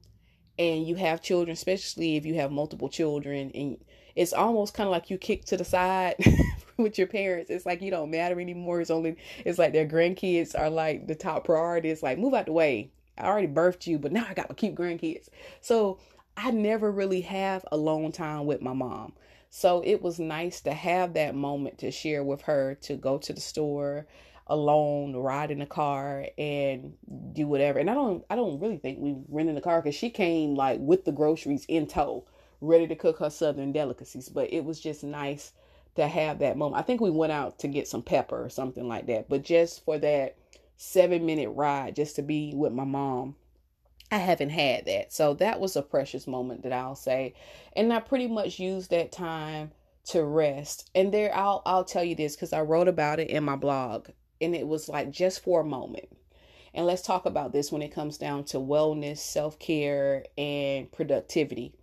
and 0.62 0.88
you 0.88 0.94
have 0.94 1.24
children, 1.24 1.54
especially 1.54 2.18
if 2.18 2.26
you 2.26 2.36
have 2.36 2.52
multiple 2.52 2.88
children, 2.88 3.52
and 3.56 3.84
it's 4.16 4.32
almost 4.32 4.76
kind 4.76 4.86
of 4.86 4.92
like 4.92 5.10
you 5.10 5.18
kick 5.18 5.44
to 5.46 5.58
the 5.58 5.66
side 5.66 6.16
with 6.78 7.00
your 7.00 7.08
parents. 7.08 7.50
It's 7.50 7.66
like 7.66 7.82
you 7.82 7.90
don't 7.90 8.12
matter 8.12 8.40
anymore. 8.40 8.80
It's 8.80 8.92
only, 8.92 9.16
it's 9.44 9.58
like 9.58 9.74
their 9.74 9.88
grandkids 9.88 10.58
are 10.58 10.70
like 10.70 11.08
the 11.08 11.16
top 11.16 11.46
priority. 11.46 11.90
It's 11.90 12.04
like, 12.04 12.20
move 12.20 12.36
out 12.36 12.46
the 12.46 12.52
way. 12.52 12.92
I 13.18 13.26
already 13.26 13.48
birthed 13.48 13.88
you, 13.88 13.98
but 13.98 14.12
now 14.12 14.28
I 14.30 14.36
got 14.36 14.50
to 14.50 14.54
keep 14.54 14.76
grandkids. 14.76 15.30
So 15.62 15.98
I 16.38 16.52
never 16.52 16.92
really 16.92 17.22
have 17.22 17.66
alone 17.72 18.12
time 18.12 18.46
with 18.46 18.62
my 18.62 18.74
mom. 18.74 19.14
So 19.50 19.82
it 19.84 20.04
was 20.04 20.20
nice 20.20 20.62
to 20.62 20.74
have 20.74 21.16
that 21.16 21.34
moment 21.34 21.80
to 21.80 21.90
share 21.90 22.24
with 22.24 22.44
her 22.44 22.76
to 22.84 22.96
go 22.96 23.18
to 23.18 23.34
the 23.34 23.42
store 23.42 24.06
alone, 24.52 25.16
ride 25.16 25.50
in 25.50 25.60
the 25.60 25.66
car 25.66 26.28
and 26.38 26.94
do 27.34 27.48
whatever. 27.48 27.80
And 27.80 27.90
I 27.90 27.94
don't 27.94 28.24
I 28.30 28.36
don't 28.36 28.60
really 28.60 28.78
think 28.78 29.00
we 29.00 29.16
rented 29.30 29.58
a 29.58 29.62
car 29.62 29.82
because 29.82 29.96
she 29.96 30.10
came 30.10 30.56
like 30.56 30.80
with 30.82 31.06
the 31.06 31.12
groceries 31.12 31.66
in 31.68 31.88
tow, 31.88 32.26
ready 32.60 32.88
to 32.88 32.96
cook 32.96 33.20
her 33.20 33.30
southern 33.30 33.72
delicacies. 33.72 34.30
But 34.30 34.52
it 34.54 34.66
was 34.66 34.80
just 34.80 35.04
nice 35.04 35.54
to 35.96 36.08
have 36.08 36.40
that 36.40 36.58
moment. 36.58 36.80
I 36.80 36.84
think 36.84 37.02
we 37.02 37.10
went 37.10 37.32
out 37.32 37.60
to 37.60 37.68
get 37.68 37.88
some 37.88 38.04
pepper 38.04 38.44
or 38.44 38.50
something 38.50 38.88
like 38.88 39.08
that. 39.08 39.30
But 39.30 39.44
just 39.44 39.84
for 39.86 39.98
that 40.00 40.36
seven 40.78 41.26
minute 41.26 41.50
ride, 41.50 41.96
just 41.96 42.18
to 42.18 42.22
be 42.22 42.54
with 42.56 42.74
my 42.74 42.86
mom 42.86 43.36
I 44.12 44.18
haven't 44.18 44.50
had 44.50 44.86
that. 44.88 45.14
So 45.14 45.34
that 45.36 45.62
was 45.62 45.78
a 45.78 45.82
precious 45.82 46.28
moment 46.28 46.64
that 46.64 46.74
I'll 46.74 46.96
say. 46.96 47.34
And 47.78 47.94
I 47.94 48.02
pretty 48.02 48.28
much 48.28 48.60
used 48.60 48.90
that 48.92 49.14
time 49.14 49.72
to 50.08 50.24
rest. 50.26 50.90
And 50.94 51.14
there 51.14 51.34
I'll 51.34 51.62
I'll 51.66 51.86
tell 51.86 52.04
you 52.04 52.16
this 52.16 52.36
cuz 52.36 52.52
I 52.52 52.62
wrote 52.62 52.90
about 52.90 53.20
it 53.20 53.30
in 53.30 53.44
my 53.44 53.56
blog 53.56 54.10
and 54.42 54.56
it 54.56 54.68
was 54.68 54.90
like 54.90 55.12
just 55.12 55.44
for 55.44 55.62
a 55.62 55.66
moment. 55.66 56.10
And 56.74 56.86
let's 56.86 57.02
talk 57.02 57.26
about 57.26 57.52
this 57.52 57.72
when 57.72 57.82
it 57.82 57.94
comes 57.94 58.18
down 58.18 58.46
to 58.46 58.58
wellness, 58.58 59.18
self-care 59.18 60.26
and 60.38 60.92
productivity. 60.92 61.74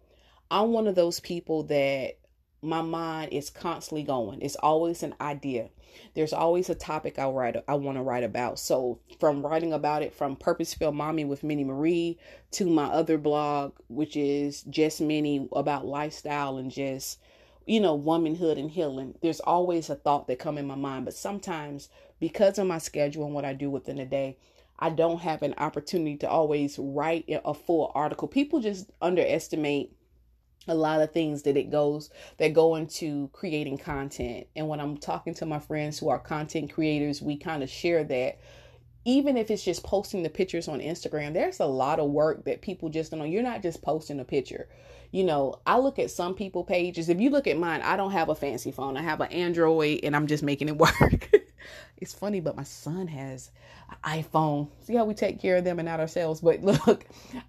I'm 0.51 0.73
one 0.73 0.87
of 0.87 0.95
those 0.95 1.21
people 1.21 1.65
that 1.65 2.19
my 2.63 2.81
mind 2.83 3.33
is 3.33 3.51
constantly 3.51 4.03
going. 4.03 4.41
It's 4.41 4.57
always 4.57 5.03
an 5.03 5.15
idea. 5.21 5.69
There's 6.15 6.33
always 6.33 6.71
a 6.71 6.75
topic 6.75 7.19
I 7.19 7.29
write 7.29 7.57
I 7.69 7.75
want 7.75 7.99
to 7.99 8.03
write 8.03 8.25
about. 8.25 8.59
So 8.59 9.01
from 9.21 9.45
writing 9.45 9.73
about 9.73 10.03
it 10.03 10.15
from 10.15 10.37
Purposeful 10.37 10.93
Mommy 10.93 11.25
with 11.25 11.45
Minnie 11.45 11.65
Marie 11.65 12.19
to 12.53 12.67
my 12.67 12.87
other 12.87 13.19
blog, 13.19 13.75
which 13.89 14.17
is 14.17 14.63
just 14.63 15.01
Minnie 15.01 15.49
about 15.53 15.87
lifestyle 15.87 16.57
and 16.57 16.71
just 16.71 17.19
you 17.67 17.81
know 17.81 17.95
womanhood 17.95 18.59
and 18.59 18.71
healing. 18.71 19.15
There's 19.23 19.41
always 19.41 19.91
a 19.91 19.95
thought 19.95 20.27
that 20.29 20.39
come 20.39 20.59
in 20.59 20.67
my 20.67 20.75
mind, 20.75 21.05
but 21.05 21.15
sometimes 21.15 21.89
because 22.21 22.59
of 22.59 22.67
my 22.67 22.79
schedule 22.79 23.25
and 23.25 23.35
what 23.35 23.45
I 23.45 23.53
do 23.53 23.71
within 23.71 23.97
the 23.97 24.05
day, 24.05 24.37
I 24.79 24.91
don't 24.91 25.21
have 25.21 25.43
an 25.43 25.55
opportunity 25.59 26.17
to 26.19 26.31
always 26.31 26.79
write 26.79 27.25
a 27.29 27.55
full 27.55 27.91
article. 27.95 28.29
People 28.29 28.61
just 28.61 28.91
underestimate 29.03 29.93
a 30.69 30.75
lot 30.75 31.01
of 31.01 31.13
things 31.13 31.43
that 31.43 31.57
it 31.57 31.71
goes 31.71 32.11
that 32.37 32.53
go 32.53 32.77
into 32.77 33.29
creating 33.33 33.79
content. 33.79 34.47
And 34.55 34.69
when 34.69 34.81
i'm 34.81 34.97
talking 34.97 35.35
to 35.35 35.47
my 35.47 35.59
friends 35.59 35.99
who 35.99 36.09
are 36.11 36.19
content 36.19 36.73
creators 36.73 37.23
we 37.23 37.37
kind 37.37 37.63
of 37.63 37.71
share 37.71 38.05
that. 38.05 38.39
Even 39.05 39.39
if 39.39 39.51
it's 39.51 39.65
just 39.65 39.85
posting 39.85 40.23
the 40.23 40.29
pictures 40.29 40.69
on 40.69 40.81
instagram 40.81 41.33
there's 41.33 41.61
a 41.61 41.67
lot 41.67 41.99
of 41.99 42.11
work 42.11 42.45
that 42.45 42.61
people 42.61 42.89
just 42.89 43.11
don't 43.11 43.21
know. 43.21 43.27
You're 43.27 43.43
not 43.43 43.63
just 43.63 43.83
posting 43.83 44.21
a 44.21 44.25
picture. 44.25 44.69
You 45.11 45.25
know 45.25 45.61
i 45.67 45.79
look 45.79 45.99
at 45.99 46.11
some 46.11 46.35
people 46.35 46.63
pages. 46.63 47.09
If 47.09 47.21
you 47.21 47.31
look 47.31 47.47
at 47.47 47.59
mine 47.59 47.81
i 47.83 47.97
don't 47.97 48.13
have 48.13 48.29
a 48.29 48.35
fancy 48.35 48.71
phone. 48.71 48.97
I 48.97 49.03
have 49.03 49.21
an 49.21 49.33
android 49.33 50.01
and 50.03 50.15
i'm 50.15 50.27
just 50.27 50.43
making 50.43 50.69
it 50.69 50.77
work 50.79 51.31
it's 51.97 52.15
funny 52.15 52.41
but 52.41 52.57
my 52.57 52.63
son 52.63 53.07
has 53.07 53.51
an 53.91 53.97
iphone 54.23 54.69
see 54.81 54.95
how 54.95 55.05
we 55.05 55.15
take 55.15 55.41
care 55.41 55.57
of 55.57 55.65
them 55.65 55.79
and 55.79 55.87
not 55.87 56.01
ourselves 56.01 56.41
but 56.41 56.63
look 56.87 57.05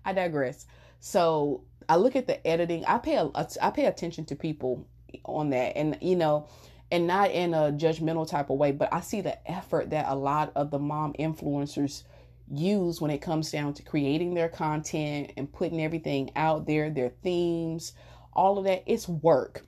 i 0.05 0.13
digress 0.13 0.65
so 0.99 1.63
I 1.89 1.95
look 1.95 2.15
at 2.15 2.27
the 2.27 2.45
editing. 2.47 2.85
I 2.85 2.99
pay 2.99 3.15
a, 3.15 3.31
I 3.61 3.71
pay 3.71 3.87
attention 3.87 4.25
to 4.25 4.35
people 4.35 4.87
on 5.25 5.49
that, 5.49 5.75
and 5.75 5.97
you 6.01 6.15
know, 6.15 6.47
and 6.91 7.07
not 7.07 7.31
in 7.31 7.55
a 7.55 7.71
judgmental 7.71 8.29
type 8.29 8.51
of 8.51 8.57
way, 8.57 8.71
but 8.71 8.93
I 8.93 9.01
see 9.01 9.21
the 9.21 9.51
effort 9.51 9.89
that 9.89 10.05
a 10.07 10.15
lot 10.15 10.51
of 10.55 10.69
the 10.69 10.77
mom 10.77 11.13
influencers 11.19 12.03
use 12.51 13.01
when 13.01 13.11
it 13.11 13.19
comes 13.19 13.51
down 13.51 13.73
to 13.73 13.83
creating 13.83 14.35
their 14.35 14.49
content 14.49 15.31
and 15.35 15.51
putting 15.51 15.81
everything 15.81 16.31
out 16.35 16.67
there, 16.67 16.91
their 16.91 17.09
themes, 17.09 17.93
all 18.33 18.59
of 18.59 18.65
that. 18.65 18.83
It's 18.85 19.09
work. 19.09 19.65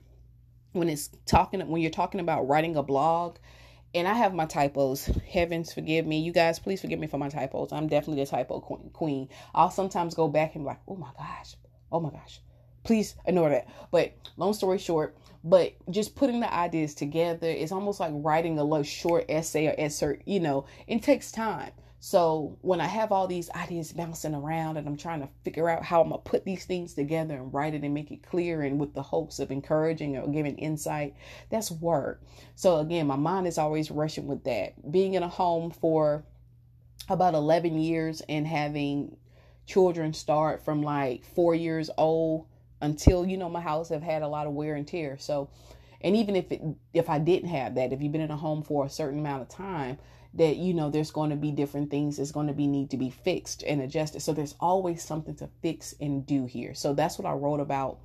When 0.72 0.88
it's 0.88 1.10
talking, 1.26 1.66
when 1.68 1.82
you're 1.82 1.90
talking 1.90 2.20
about 2.20 2.48
writing 2.48 2.76
a 2.76 2.82
blog, 2.84 3.36
and 3.94 4.08
I 4.08 4.14
have 4.14 4.34
my 4.34 4.46
typos. 4.46 5.06
Heavens 5.30 5.72
forgive 5.72 6.06
me. 6.06 6.20
You 6.20 6.32
guys, 6.32 6.58
please 6.58 6.80
forgive 6.80 6.98
me 6.98 7.06
for 7.06 7.18
my 7.18 7.28
typos. 7.28 7.72
I'm 7.72 7.88
definitely 7.88 8.24
the 8.24 8.30
typo 8.30 8.60
queen. 8.60 9.28
I'll 9.54 9.70
sometimes 9.70 10.14
go 10.14 10.28
back 10.28 10.54
and 10.54 10.64
be 10.64 10.68
like, 10.68 10.80
oh 10.88 10.96
my 10.96 11.10
gosh, 11.18 11.56
Oh 11.92 12.00
my 12.00 12.10
gosh. 12.10 12.40
Please 12.84 13.14
ignore 13.26 13.50
that. 13.50 13.68
But 13.90 14.14
long 14.36 14.54
story 14.54 14.78
short, 14.78 15.16
but 15.44 15.74
just 15.90 16.16
putting 16.16 16.40
the 16.40 16.52
ideas 16.52 16.94
together 16.94 17.46
is 17.46 17.70
almost 17.70 18.00
like 18.00 18.12
writing 18.14 18.58
a 18.58 18.64
little 18.64 18.82
short 18.82 19.26
essay 19.28 19.66
or 19.66 19.74
excerpt, 19.76 20.26
you 20.26 20.40
know, 20.40 20.64
it 20.86 21.02
takes 21.02 21.30
time. 21.30 21.70
So 22.04 22.58
when 22.62 22.80
I 22.80 22.88
have 22.88 23.12
all 23.12 23.28
these 23.28 23.48
ideas 23.50 23.92
bouncing 23.92 24.34
around 24.34 24.76
and 24.76 24.88
I'm 24.88 24.96
trying 24.96 25.20
to 25.20 25.28
figure 25.44 25.68
out 25.68 25.84
how 25.84 26.02
I'm 26.02 26.08
gonna 26.08 26.20
put 26.20 26.44
these 26.44 26.64
things 26.64 26.94
together 26.94 27.36
and 27.36 27.54
write 27.54 27.74
it 27.74 27.84
and 27.84 27.94
make 27.94 28.10
it 28.10 28.24
clear 28.24 28.62
and 28.62 28.80
with 28.80 28.92
the 28.92 29.04
hopes 29.04 29.38
of 29.38 29.52
encouraging 29.52 30.16
or 30.16 30.26
giving 30.26 30.58
insight, 30.58 31.14
that's 31.48 31.70
work. 31.70 32.20
So 32.56 32.78
again, 32.78 33.06
my 33.06 33.14
mind 33.14 33.46
is 33.46 33.56
always 33.56 33.88
rushing 33.88 34.26
with 34.26 34.42
that. 34.42 34.90
Being 34.90 35.14
in 35.14 35.22
a 35.22 35.28
home 35.28 35.70
for 35.70 36.24
about 37.08 37.34
11 37.34 37.78
years 37.78 38.20
and 38.28 38.48
having 38.48 39.16
children 39.66 40.12
start 40.12 40.64
from 40.64 40.82
like 40.82 41.24
four 41.24 41.54
years 41.54 41.88
old 41.96 42.46
until 42.80 43.24
you 43.24 43.36
know 43.36 43.48
my 43.48 43.60
house 43.60 43.90
have 43.90 44.02
had 44.02 44.22
a 44.22 44.28
lot 44.28 44.48
of 44.48 44.54
wear 44.54 44.74
and 44.74 44.88
tear 44.88 45.16
so 45.18 45.48
and 46.00 46.16
even 46.16 46.34
if 46.34 46.50
it 46.50 46.60
if 46.92 47.08
i 47.08 47.20
didn't 47.20 47.48
have 47.48 47.76
that 47.76 47.92
if 47.92 48.02
you've 48.02 48.10
been 48.10 48.20
in 48.20 48.32
a 48.32 48.36
home 48.36 48.60
for 48.60 48.84
a 48.84 48.90
certain 48.90 49.20
amount 49.20 49.40
of 49.40 49.48
time 49.48 49.96
that 50.34 50.56
you 50.56 50.72
know 50.72 50.90
there's 50.90 51.10
going 51.10 51.30
to 51.30 51.36
be 51.36 51.50
different 51.50 51.90
things 51.90 52.16
that's 52.16 52.32
going 52.32 52.46
to 52.46 52.52
be 52.52 52.66
need 52.66 52.90
to 52.90 52.96
be 52.96 53.10
fixed 53.10 53.62
and 53.64 53.80
adjusted. 53.82 54.20
So 54.20 54.32
there's 54.32 54.54
always 54.60 55.02
something 55.02 55.34
to 55.36 55.48
fix 55.60 55.94
and 56.00 56.26
do 56.26 56.46
here. 56.46 56.74
So 56.74 56.94
that's 56.94 57.18
what 57.18 57.26
i 57.26 57.32
wrote 57.32 57.60
about 57.60 57.98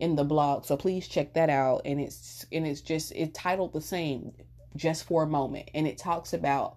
in 0.00 0.16
the 0.16 0.24
blog. 0.24 0.64
So 0.64 0.76
please 0.76 1.06
check 1.06 1.34
that 1.34 1.50
out. 1.50 1.82
And 1.84 2.00
it's 2.00 2.46
and 2.50 2.66
it's 2.66 2.80
just 2.80 3.12
it's 3.12 3.38
titled 3.38 3.72
the 3.72 3.80
same 3.80 4.32
just 4.76 5.04
for 5.04 5.22
a 5.22 5.26
moment. 5.26 5.70
And 5.74 5.86
it 5.86 5.98
talks 5.98 6.32
about 6.32 6.76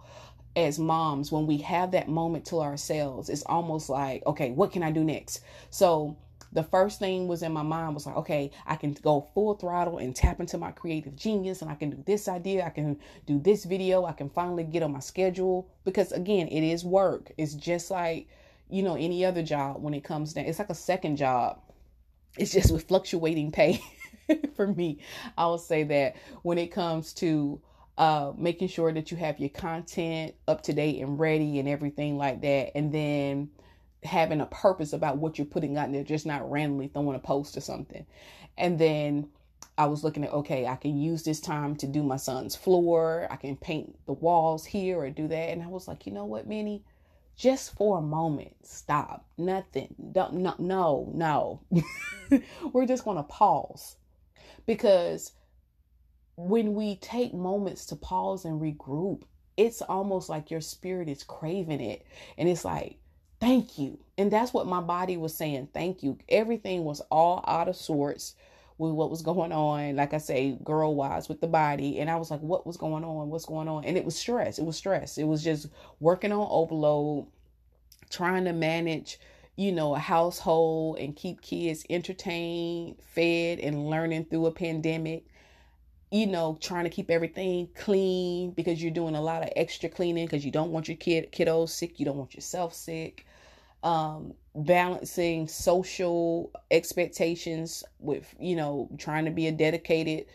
as 0.55 0.79
moms 0.79 1.31
when 1.31 1.45
we 1.45 1.57
have 1.57 1.91
that 1.91 2.09
moment 2.09 2.43
to 2.43 2.59
ourselves 2.59 3.29
it's 3.29 3.43
almost 3.43 3.89
like 3.89 4.25
okay 4.25 4.49
what 4.49 4.71
can 4.71 4.81
i 4.81 4.91
do 4.91 5.03
next? 5.03 5.41
So 5.69 6.17
the 6.51 6.63
first 6.63 7.00
thing 7.00 7.27
was 7.27 7.44
in 7.44 7.51
my 7.51 7.63
mind 7.63 7.94
was 7.94 8.06
like 8.06 8.16
okay 8.16 8.51
i 8.66 8.75
can 8.75 8.94
go 8.94 9.27
full 9.34 9.54
throttle 9.56 9.98
and 9.98 10.16
tap 10.16 10.39
into 10.39 10.58
my 10.58 10.72
creative 10.72 11.16
genius 11.16 11.62
and 11.62 11.72
i 11.72 11.75
can 11.75 11.89
do 11.89 12.04
this 12.06 12.27
idea 12.27 12.66
i 12.66 12.70
can 12.70 12.98
do 13.25 13.39
this 13.39 13.66
video 13.66 14.06
i 14.06 14.12
can 14.12 14.30
finally 14.30 14.63
get 14.63 14.84
on 14.84 14.92
my 14.92 15.00
schedule. 15.00 15.68
Because 15.84 16.12
again 16.12 16.48
it 16.48 16.63
is 16.63 16.84
work. 16.84 17.32
It's 17.38 17.54
just 17.54 17.89
like 17.89 18.27
you 18.70 18.84
know 18.84 18.96
any 18.96 19.25
other 19.25 19.44
job 19.44 19.82
when 19.82 19.94
it 19.94 20.04
comes 20.04 20.34
down 20.34 20.46
it's 20.46 20.60
like 20.60 20.70
a 20.70 20.75
second 20.75 21.18
job. 21.18 21.60
It's 22.38 22.51
just 22.54 22.72
with 22.72 22.88
fluctuating 22.88 23.51
pay 23.51 23.82
for 24.56 24.68
me. 24.68 25.00
I 25.38 25.46
will 25.48 25.58
say 25.58 25.84
that 25.84 26.16
when 26.44 26.58
it 26.58 26.68
comes 26.68 27.13
to 27.13 27.60
uh, 27.98 28.32
making 28.38 28.68
sure 28.68 28.94
that 28.94 29.10
you 29.10 29.18
have 29.18 29.39
your 29.39 29.50
content 29.50 30.36
up 30.48 30.62
to 30.63 30.74
date 30.74 31.01
and 31.01 31.20
ready 31.20 31.58
and 31.58 31.68
everything 31.68 32.18
like 32.18 32.42
that. 32.42 32.77
And 32.77 32.92
then 32.92 33.50
having 34.07 34.41
a 34.41 34.45
purpose 34.47 34.93
about 34.93 35.17
what 35.17 35.37
you're 35.37 35.45
putting 35.45 35.77
out 35.77 35.91
there 35.91 36.03
just 36.03 36.25
not 36.25 36.49
randomly 36.49 36.87
throwing 36.87 37.15
a 37.15 37.19
post 37.19 37.55
or 37.57 37.61
something 37.61 38.05
and 38.57 38.79
then 38.79 39.29
I 39.79 39.85
was 39.85 40.03
looking 40.03 40.23
at 40.23 40.33
okay, 40.33 40.65
I 40.65 40.75
can 40.75 40.97
use 40.97 41.21
this 41.21 41.39
time 41.39 41.75
to 41.75 41.85
do 41.85 42.01
my 42.01 42.17
son's 42.17 42.55
floor. 42.55 43.27
I 43.29 43.35
can 43.35 43.55
paint 43.55 43.95
the 44.07 44.13
walls 44.13 44.65
here 44.65 44.97
or 44.97 45.11
do 45.11 45.27
that. 45.27 45.49
And 45.51 45.61
I 45.61 45.67
was 45.67 45.87
like, 45.87 46.07
you 46.07 46.11
know 46.11 46.25
what, 46.25 46.47
Minnie? 46.47 46.83
just 47.37 47.75
for 47.75 47.99
a 47.99 48.01
moment, 48.01 48.55
stop. 48.63 49.25
Nothing. 49.37 49.93
Don't, 50.11 50.33
no, 50.33 50.55
no, 50.57 51.11
no. 51.13 51.61
We're 52.73 52.87
just 52.87 53.05
going 53.05 53.17
to 53.17 53.23
pause 53.23 53.95
because 54.65 55.33
when 56.35 56.73
we 56.73 56.95
take 56.97 57.33
moments 57.33 57.85
to 57.87 57.95
pause 57.95 58.43
and 58.43 58.59
regroup, 58.59 59.21
it's 59.55 59.81
almost 59.83 60.29
like 60.29 60.51
your 60.51 60.61
spirit 60.61 61.07
is 61.07 61.23
craving 61.23 61.81
it. 61.81 62.05
And 62.37 62.49
it's 62.49 62.65
like, 62.65 62.97
thank 63.39 63.77
you. 63.77 64.00
And 64.17 64.32
that's 64.32 64.53
what 64.53 64.67
my 64.67 64.82
body 64.82 65.17
was 65.17 65.34
saying. 65.34 65.70
Thank 65.74 66.03
you. 66.03 66.17
Everything 66.29 66.84
was 66.84 67.01
all 67.12 67.44
out 67.48 67.67
of 67.67 67.75
sorts 67.75 68.36
with 68.77 68.91
what 68.91 69.10
was 69.10 69.22
going 69.22 69.51
on, 69.51 69.96
like 69.96 70.13
I 70.13 70.20
say, 70.20 70.58
girl 70.63 70.96
wise 70.96 71.27
with 71.27 71.41
the 71.41 71.48
body. 71.48 72.00
And 72.00 72.10
I 72.10 72.15
was 72.15 72.29
like, 72.29 72.41
what 72.41 72.67
was 72.67 72.77
going 72.77 73.03
on? 73.03 73.29
What's 73.29 73.46
going 73.46 73.67
on? 73.67 73.86
And 73.86 73.98
it 73.98 74.06
was 74.06 74.15
stress. 74.15 74.60
It 74.60 74.65
was 74.65 74.77
stress. 74.77 75.17
It 75.17 75.24
was 75.24 75.44
just 75.44 75.67
working 76.00 76.32
on 76.32 76.48
overload, 76.50 77.27
trying 78.10 78.46
to 78.46 78.53
manage, 78.53 79.20
you 79.56 79.72
know, 79.72 79.96
a 79.96 80.00
household 80.00 81.00
and 81.00 81.15
keep 81.15 81.41
kids 81.41 81.86
entertained, 81.89 82.98
fed, 83.01 83.60
and 83.60 83.89
learning 83.89 84.25
through 84.25 84.46
a 84.48 84.51
pandemic. 84.51 85.25
You 86.10 86.25
know, 86.25 86.58
trying 86.62 86.86
to 86.86 86.89
keep 86.89 87.12
everything 87.12 87.67
clean 87.75 88.51
because 88.51 88.82
you're 88.82 88.91
doing 88.91 89.15
a 89.15 89.22
lot 89.22 89.44
of 89.44 89.50
extra 89.58 89.89
cleaning 89.89 90.25
because 90.25 90.46
you 90.46 90.51
don't 90.51 90.72
want 90.72 90.88
your 90.88 90.96
kid 90.96 91.34
kiddos 91.34 91.70
sick, 91.70 92.00
you 92.00 92.06
don't 92.06 92.15
want 92.15 92.34
yourself 92.34 92.74
sick 92.74 93.26
um, 93.84 94.34
balancing 94.55 95.48
social 95.48 96.51
expectations 96.72 97.84
with, 98.00 98.34
you 98.39 98.55
know, 98.55 98.89
trying 98.98 99.25
to 99.25 99.31
be 99.31 99.48
a 99.48 99.51
dedicated. 99.51 100.25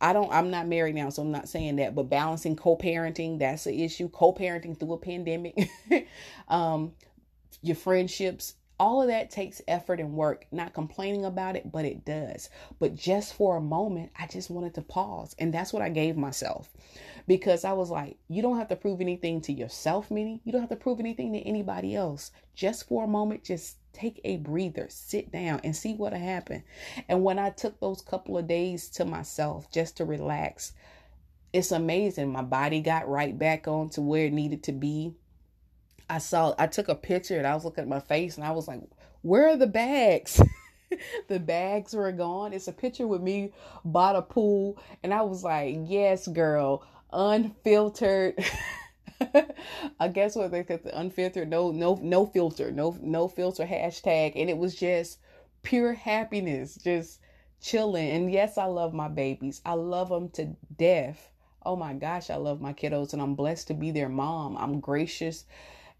I 0.00 0.12
don't, 0.12 0.32
I'm 0.32 0.50
not 0.50 0.66
married 0.66 0.94
now, 0.96 1.10
so 1.10 1.22
I'm 1.22 1.30
not 1.30 1.48
saying 1.48 1.76
that, 1.76 1.94
but 1.94 2.04
balancing 2.04 2.56
co 2.56 2.76
parenting, 2.76 3.38
that's 3.38 3.66
an 3.66 3.74
issue. 3.74 4.08
Co 4.08 4.32
parenting 4.32 4.78
through 4.78 4.94
a 4.94 4.98
pandemic, 4.98 5.68
um, 6.48 6.92
your 7.62 7.76
friendships, 7.76 8.54
all 8.82 9.00
of 9.00 9.06
that 9.06 9.30
takes 9.30 9.62
effort 9.68 10.00
and 10.00 10.12
work. 10.12 10.44
Not 10.50 10.74
complaining 10.74 11.24
about 11.24 11.54
it, 11.54 11.70
but 11.70 11.84
it 11.84 12.04
does. 12.04 12.50
But 12.80 12.96
just 12.96 13.32
for 13.32 13.56
a 13.56 13.60
moment, 13.60 14.10
I 14.18 14.26
just 14.26 14.50
wanted 14.50 14.74
to 14.74 14.82
pause. 14.82 15.36
And 15.38 15.54
that's 15.54 15.72
what 15.72 15.82
I 15.82 15.88
gave 15.88 16.16
myself 16.16 16.68
because 17.28 17.64
I 17.64 17.74
was 17.74 17.90
like, 17.90 18.16
you 18.26 18.42
don't 18.42 18.58
have 18.58 18.66
to 18.70 18.76
prove 18.76 19.00
anything 19.00 19.40
to 19.42 19.52
yourself, 19.52 20.10
Minnie. 20.10 20.40
You 20.42 20.50
don't 20.50 20.62
have 20.62 20.70
to 20.70 20.76
prove 20.76 20.98
anything 20.98 21.32
to 21.32 21.38
anybody 21.38 21.94
else. 21.94 22.32
Just 22.56 22.88
for 22.88 23.04
a 23.04 23.08
moment, 23.08 23.44
just 23.44 23.76
take 23.92 24.20
a 24.24 24.38
breather, 24.38 24.88
sit 24.90 25.30
down, 25.30 25.60
and 25.62 25.76
see 25.76 25.94
what'll 25.94 26.18
happen. 26.18 26.64
And 27.08 27.22
when 27.22 27.38
I 27.38 27.50
took 27.50 27.78
those 27.78 28.02
couple 28.02 28.36
of 28.36 28.48
days 28.48 28.88
to 28.90 29.04
myself 29.04 29.70
just 29.70 29.98
to 29.98 30.04
relax, 30.04 30.72
it's 31.52 31.70
amazing. 31.70 32.32
My 32.32 32.42
body 32.42 32.80
got 32.80 33.08
right 33.08 33.38
back 33.38 33.68
on 33.68 33.90
to 33.90 34.00
where 34.00 34.26
it 34.26 34.32
needed 34.32 34.64
to 34.64 34.72
be. 34.72 35.14
I 36.12 36.18
saw, 36.18 36.54
I 36.58 36.66
took 36.66 36.88
a 36.88 36.94
picture 36.94 37.38
and 37.38 37.46
I 37.46 37.54
was 37.54 37.64
looking 37.64 37.80
at 37.80 37.88
my 37.88 38.00
face 38.00 38.36
and 38.36 38.44
I 38.44 38.50
was 38.50 38.68
like, 38.68 38.82
where 39.22 39.48
are 39.48 39.56
the 39.56 39.66
bags? 39.66 40.42
the 41.28 41.40
bags 41.40 41.94
were 41.94 42.12
gone. 42.12 42.52
It's 42.52 42.68
a 42.68 42.72
picture 42.72 43.06
with 43.06 43.22
me 43.22 43.54
by 43.82 44.12
the 44.12 44.20
pool. 44.20 44.76
And 45.02 45.14
I 45.14 45.22
was 45.22 45.42
like, 45.42 45.74
yes, 45.86 46.28
girl, 46.28 46.84
unfiltered. 47.14 48.44
I 50.00 50.08
guess 50.08 50.36
what 50.36 50.50
they 50.50 50.62
said 50.64 50.84
the 50.84 50.98
unfiltered, 50.98 51.48
no, 51.48 51.70
no, 51.70 51.98
no 52.02 52.26
filter, 52.26 52.70
no, 52.70 52.94
no 53.00 53.26
filter 53.26 53.64
hashtag, 53.64 54.32
and 54.36 54.50
it 54.50 54.58
was 54.58 54.74
just 54.74 55.18
pure 55.62 55.94
happiness, 55.94 56.74
just 56.74 57.20
chilling. 57.62 58.10
And 58.10 58.30
yes, 58.30 58.58
I 58.58 58.66
love 58.66 58.92
my 58.92 59.08
babies. 59.08 59.62
I 59.64 59.74
love 59.74 60.10
them 60.10 60.28
to 60.30 60.56
death. 60.76 61.30
Oh 61.64 61.76
my 61.76 61.94
gosh, 61.94 62.28
I 62.28 62.36
love 62.36 62.60
my 62.60 62.74
kiddos, 62.74 63.14
and 63.14 63.22
I'm 63.22 63.34
blessed 63.34 63.68
to 63.68 63.74
be 63.74 63.92
their 63.92 64.10
mom. 64.10 64.58
I'm 64.58 64.80
gracious, 64.80 65.46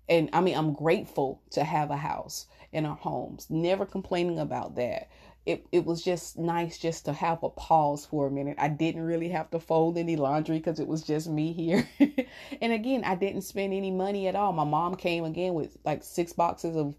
and 0.09 0.29
I 0.33 0.41
mean, 0.41 0.57
I'm 0.57 0.73
grateful 0.73 1.43
to 1.51 1.65
have 1.65 1.91
a 1.91 1.97
house 1.97 2.47
in 2.73 2.87
our 2.87 2.97
homes. 2.97 3.47
Never 3.51 3.87
complaining 3.87 4.39
about 4.39 4.77
that 4.77 5.09
it, 5.45 5.67
it 5.73 5.85
was 5.85 6.03
just 6.03 6.39
nice 6.39 6.79
just 6.79 7.05
to 7.07 7.13
have 7.13 7.43
a 7.43 7.51
pause 7.51 8.07
for 8.07 8.27
a 8.27 8.31
minute. 8.31 8.57
I 8.59 8.69
didn't 8.69 9.03
really 9.03 9.29
have 9.31 9.51
to 9.51 9.59
fold 9.59 9.99
any 9.99 10.15
laundry 10.15 10.59
because 10.59 10.79
it 10.79 10.87
was 10.87 11.03
just 11.03 11.29
me 11.29 11.53
here. 11.53 11.89
and 12.61 12.73
again, 12.73 13.03
I 13.05 13.17
didn't 13.17 13.43
spend 13.43 13.73
any 13.73 13.91
money 13.91 14.29
at 14.29 14.37
all. 14.37 14.53
My 14.53 14.65
mom 14.65 14.95
came 14.95 15.25
again 15.25 15.55
with 15.55 15.77
like 15.85 16.05
six 16.05 16.33
boxes 16.33 16.77
of, 16.77 16.95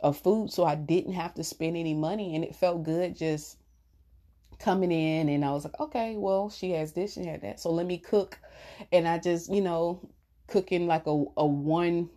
of 0.00 0.16
food, 0.16 0.50
so 0.50 0.64
I 0.64 0.74
didn't 0.74 1.12
have 1.12 1.34
to 1.34 1.44
spend 1.44 1.76
any 1.76 1.92
money. 1.92 2.34
And 2.34 2.44
it 2.44 2.56
felt 2.56 2.82
good 2.82 3.14
just 3.14 3.58
coming 4.58 4.90
in. 4.90 5.28
And 5.28 5.44
I 5.44 5.50
was 5.50 5.64
like, 5.64 5.78
okay, 5.78 6.16
well, 6.16 6.48
she 6.48 6.70
has 6.70 6.92
this, 6.92 7.12
she 7.12 7.26
had 7.26 7.42
that. 7.42 7.60
So 7.60 7.70
let 7.70 7.84
me 7.84 7.98
cook. 7.98 8.38
And 8.90 9.06
I 9.06 9.18
just, 9.18 9.52
you 9.52 9.60
know, 9.60 10.00
cooking 10.46 10.86
like 10.86 11.06
a, 11.06 11.24
a 11.36 11.46
one, 11.46 12.08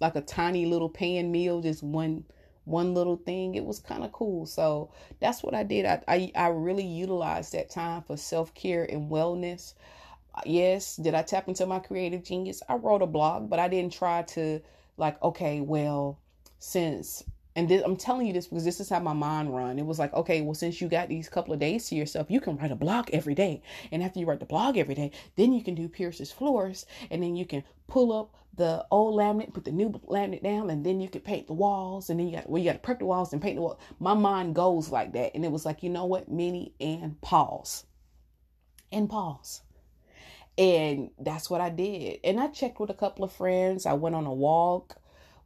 like 0.00 0.16
a 0.16 0.20
tiny 0.20 0.66
little 0.66 0.88
pan 0.88 1.30
meal, 1.30 1.60
just 1.60 1.82
one 1.82 2.24
one 2.64 2.94
little 2.94 3.16
thing. 3.16 3.54
It 3.54 3.64
was 3.64 3.78
kind 3.78 4.04
of 4.04 4.12
cool. 4.12 4.46
So 4.46 4.90
that's 5.20 5.42
what 5.42 5.54
I 5.54 5.62
did. 5.62 5.86
I, 5.86 6.02
I, 6.06 6.32
I 6.36 6.48
really 6.48 6.84
utilized 6.84 7.52
that 7.54 7.70
time 7.70 8.02
for 8.02 8.16
self 8.16 8.54
care 8.54 8.84
and 8.84 9.10
wellness. 9.10 9.74
Uh, 10.34 10.42
yes, 10.44 10.96
did 10.96 11.14
I 11.14 11.22
tap 11.22 11.48
into 11.48 11.66
my 11.66 11.78
creative 11.78 12.22
genius? 12.22 12.62
I 12.68 12.74
wrote 12.74 13.02
a 13.02 13.06
blog, 13.06 13.48
but 13.48 13.58
I 13.58 13.68
didn't 13.68 13.94
try 13.94 14.22
to 14.22 14.60
like, 14.98 15.20
okay, 15.22 15.60
well, 15.60 16.18
since 16.58 17.24
and 17.58 17.68
this, 17.68 17.82
I'm 17.84 17.96
telling 17.96 18.28
you 18.28 18.32
this 18.32 18.46
because 18.46 18.64
this 18.64 18.78
is 18.78 18.88
how 18.88 19.00
my 19.00 19.12
mind 19.12 19.52
run. 19.52 19.80
It 19.80 19.84
was 19.84 19.98
like, 19.98 20.14
okay, 20.14 20.42
well, 20.42 20.54
since 20.54 20.80
you 20.80 20.86
got 20.86 21.08
these 21.08 21.28
couple 21.28 21.52
of 21.52 21.58
days 21.58 21.88
to 21.88 21.96
yourself, 21.96 22.30
you 22.30 22.40
can 22.40 22.56
write 22.56 22.70
a 22.70 22.76
blog 22.76 23.10
every 23.12 23.34
day. 23.34 23.62
And 23.90 24.00
after 24.00 24.20
you 24.20 24.26
write 24.26 24.38
the 24.38 24.46
blog 24.46 24.76
every 24.76 24.94
day, 24.94 25.10
then 25.34 25.52
you 25.52 25.64
can 25.64 25.74
do 25.74 25.88
Pierce's 25.88 26.30
floors, 26.30 26.86
and 27.10 27.20
then 27.20 27.34
you 27.34 27.44
can 27.44 27.64
pull 27.88 28.12
up 28.12 28.36
the 28.54 28.86
old 28.92 29.18
laminate, 29.18 29.52
put 29.54 29.64
the 29.64 29.72
new 29.72 29.90
laminate 29.90 30.44
down, 30.44 30.70
and 30.70 30.86
then 30.86 31.00
you 31.00 31.08
can 31.08 31.20
paint 31.20 31.48
the 31.48 31.52
walls. 31.52 32.10
And 32.10 32.20
then 32.20 32.28
you 32.28 32.36
got 32.36 32.48
well, 32.48 32.62
you 32.62 32.70
got 32.70 32.74
to 32.74 32.78
prep 32.78 33.00
the 33.00 33.06
walls 33.06 33.32
and 33.32 33.42
paint 33.42 33.56
the 33.56 33.62
wall. 33.62 33.80
My 33.98 34.14
mind 34.14 34.54
goes 34.54 34.90
like 34.90 35.12
that, 35.14 35.32
and 35.34 35.44
it 35.44 35.50
was 35.50 35.66
like, 35.66 35.82
you 35.82 35.90
know 35.90 36.04
what, 36.04 36.30
Minnie 36.30 36.74
and 36.80 37.20
pause, 37.22 37.86
and 38.92 39.10
pause. 39.10 39.62
And 40.56 41.10
that's 41.18 41.50
what 41.50 41.60
I 41.60 41.70
did. 41.70 42.20
And 42.22 42.38
I 42.38 42.46
checked 42.46 42.78
with 42.78 42.90
a 42.90 42.94
couple 42.94 43.24
of 43.24 43.32
friends. 43.32 43.84
I 43.84 43.94
went 43.94 44.14
on 44.14 44.26
a 44.26 44.32
walk 44.32 44.96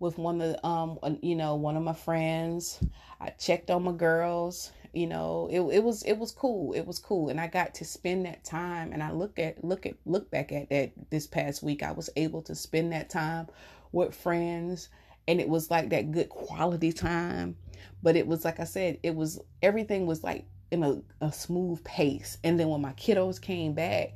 with 0.02 0.18
one 0.18 0.40
of 0.40 0.56
um 0.64 0.98
you 1.22 1.36
know 1.36 1.54
one 1.54 1.76
of 1.76 1.82
my 1.82 1.94
friends. 1.94 2.80
I 3.20 3.30
checked 3.30 3.70
on 3.70 3.84
my 3.84 3.92
girls. 3.92 4.72
You 4.92 5.06
know, 5.06 5.48
it 5.50 5.60
it 5.76 5.82
was 5.82 6.02
it 6.02 6.18
was 6.18 6.32
cool. 6.32 6.74
It 6.74 6.86
was 6.86 6.98
cool, 6.98 7.28
and 7.28 7.40
I 7.40 7.46
got 7.46 7.74
to 7.76 7.84
spend 7.84 8.26
that 8.26 8.44
time. 8.44 8.92
And 8.92 9.02
I 9.02 9.12
look 9.12 9.38
at 9.38 9.64
look 9.64 9.86
at 9.86 9.94
look 10.04 10.30
back 10.30 10.50
at 10.52 10.68
that 10.70 10.90
this 11.10 11.26
past 11.26 11.62
week. 11.62 11.82
I 11.82 11.92
was 11.92 12.10
able 12.16 12.42
to 12.42 12.54
spend 12.54 12.92
that 12.92 13.08
time 13.08 13.46
with 13.92 14.14
friends, 14.14 14.88
and 15.28 15.40
it 15.40 15.48
was 15.48 15.70
like 15.70 15.90
that 15.90 16.10
good 16.10 16.28
quality 16.28 16.92
time. 16.92 17.56
But 18.02 18.16
it 18.16 18.26
was 18.26 18.44
like 18.44 18.58
I 18.58 18.64
said, 18.64 18.98
it 19.04 19.14
was 19.14 19.40
everything 19.62 20.04
was 20.06 20.24
like 20.24 20.44
in 20.72 20.82
a, 20.82 21.00
a 21.24 21.32
smooth 21.32 21.82
pace. 21.84 22.38
And 22.42 22.58
then 22.58 22.68
when 22.68 22.82
my 22.82 22.92
kiddos 22.94 23.40
came 23.40 23.72
back, 23.72 24.14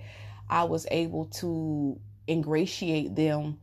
I 0.51 0.65
was 0.65 0.87
able 0.91 1.27
to 1.27 1.99
ingratiate 2.29 3.15
them 3.15 3.59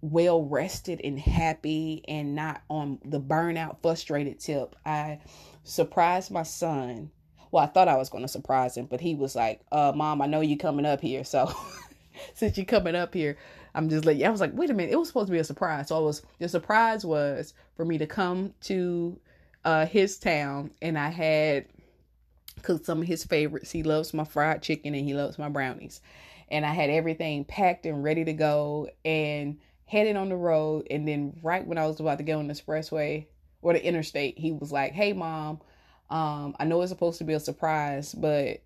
well 0.00 0.44
rested 0.44 1.00
and 1.02 1.18
happy 1.18 2.04
and 2.06 2.34
not 2.34 2.62
on 2.68 2.98
the 3.04 3.20
burnout 3.20 3.76
frustrated 3.82 4.38
tip. 4.38 4.76
I 4.84 5.20
surprised 5.64 6.30
my 6.30 6.42
son. 6.42 7.10
Well 7.50 7.64
i 7.64 7.66
thought 7.66 7.88
i 7.88 7.96
was 7.96 8.10
going 8.10 8.24
to 8.24 8.28
surprise 8.28 8.76
him 8.76 8.84
but 8.84 9.00
he 9.00 9.14
was 9.14 9.34
like 9.34 9.62
uh 9.72 9.90
mom 9.96 10.20
i 10.20 10.26
know 10.26 10.42
you 10.42 10.58
coming 10.58 10.84
up 10.84 11.00
here 11.00 11.24
so 11.24 11.50
since 12.34 12.58
you 12.58 12.66
coming 12.66 12.94
up 12.94 13.14
here 13.14 13.38
i'm 13.74 13.88
just 13.88 14.04
like 14.04 14.20
i 14.20 14.28
was 14.28 14.42
like 14.42 14.50
wait 14.52 14.68
a 14.68 14.74
minute 14.74 14.92
it 14.92 14.98
was 14.98 15.08
supposed 15.08 15.28
to 15.28 15.32
be 15.32 15.38
a 15.38 15.44
surprise. 15.44 15.88
So 15.88 15.96
i 15.96 15.98
was 15.98 16.20
the 16.38 16.46
surprise 16.46 17.06
was 17.06 17.54
for 17.74 17.86
me 17.86 17.96
to 17.96 18.06
come 18.06 18.52
to 18.64 19.18
uh 19.64 19.86
his 19.86 20.18
town 20.18 20.72
and 20.82 20.98
i 20.98 21.08
had 21.08 21.64
cooked 22.62 22.86
some 22.86 23.02
of 23.02 23.08
his 23.08 23.24
favorites. 23.24 23.70
He 23.70 23.82
loves 23.82 24.14
my 24.14 24.24
fried 24.24 24.62
chicken 24.62 24.94
and 24.94 25.04
he 25.04 25.14
loves 25.14 25.38
my 25.38 25.48
brownies. 25.48 26.00
And 26.50 26.64
I 26.64 26.72
had 26.72 26.90
everything 26.90 27.44
packed 27.44 27.86
and 27.86 28.02
ready 28.02 28.24
to 28.24 28.32
go 28.32 28.88
and 29.04 29.58
headed 29.88 30.16
on 30.16 30.28
the 30.28 30.36
road. 30.36 30.86
And 30.90 31.08
then 31.08 31.38
right 31.42 31.66
when 31.66 31.78
I 31.78 31.86
was 31.86 31.98
about 31.98 32.18
to 32.18 32.24
get 32.24 32.36
on 32.36 32.46
the 32.46 32.54
expressway 32.54 33.26
or 33.62 33.72
the 33.72 33.84
interstate, 33.84 34.38
he 34.38 34.52
was 34.52 34.70
like, 34.70 34.92
"Hey, 34.92 35.12
mom, 35.12 35.60
um, 36.10 36.54
I 36.60 36.64
know 36.64 36.80
it's 36.82 36.90
supposed 36.90 37.18
to 37.18 37.24
be 37.24 37.32
a 37.32 37.40
surprise, 37.40 38.14
but 38.14 38.62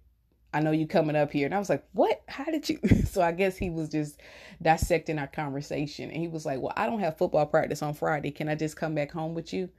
I 0.53 0.61
know 0.61 0.73
you 0.73 0.87
coming 0.87 1.17
up 1.17 1.33
here." 1.33 1.47
And 1.47 1.55
I 1.55 1.59
was 1.59 1.71
like, 1.71 1.85
"What? 1.93 2.23
How 2.29 2.45
did 2.45 2.69
you?" 2.69 2.79
so 3.07 3.23
I 3.23 3.33
guess 3.33 3.57
he 3.57 3.71
was 3.71 3.89
just 3.89 4.21
dissecting 4.61 5.19
our 5.19 5.29
conversation, 5.29 6.11
and 6.11 6.21
he 6.21 6.29
was 6.29 6.45
like, 6.45 6.61
"Well, 6.61 6.75
I 6.77 6.87
don't 6.87 7.01
have 7.01 7.17
football 7.17 7.47
practice 7.47 7.83
on 7.83 7.95
Friday. 7.95 8.33
Can 8.33 8.49
I 8.49 8.55
just 8.57 8.77
come 8.77 8.95
back 8.95 9.13
home 9.13 9.35
with 9.35 9.53
you?" 9.53 9.71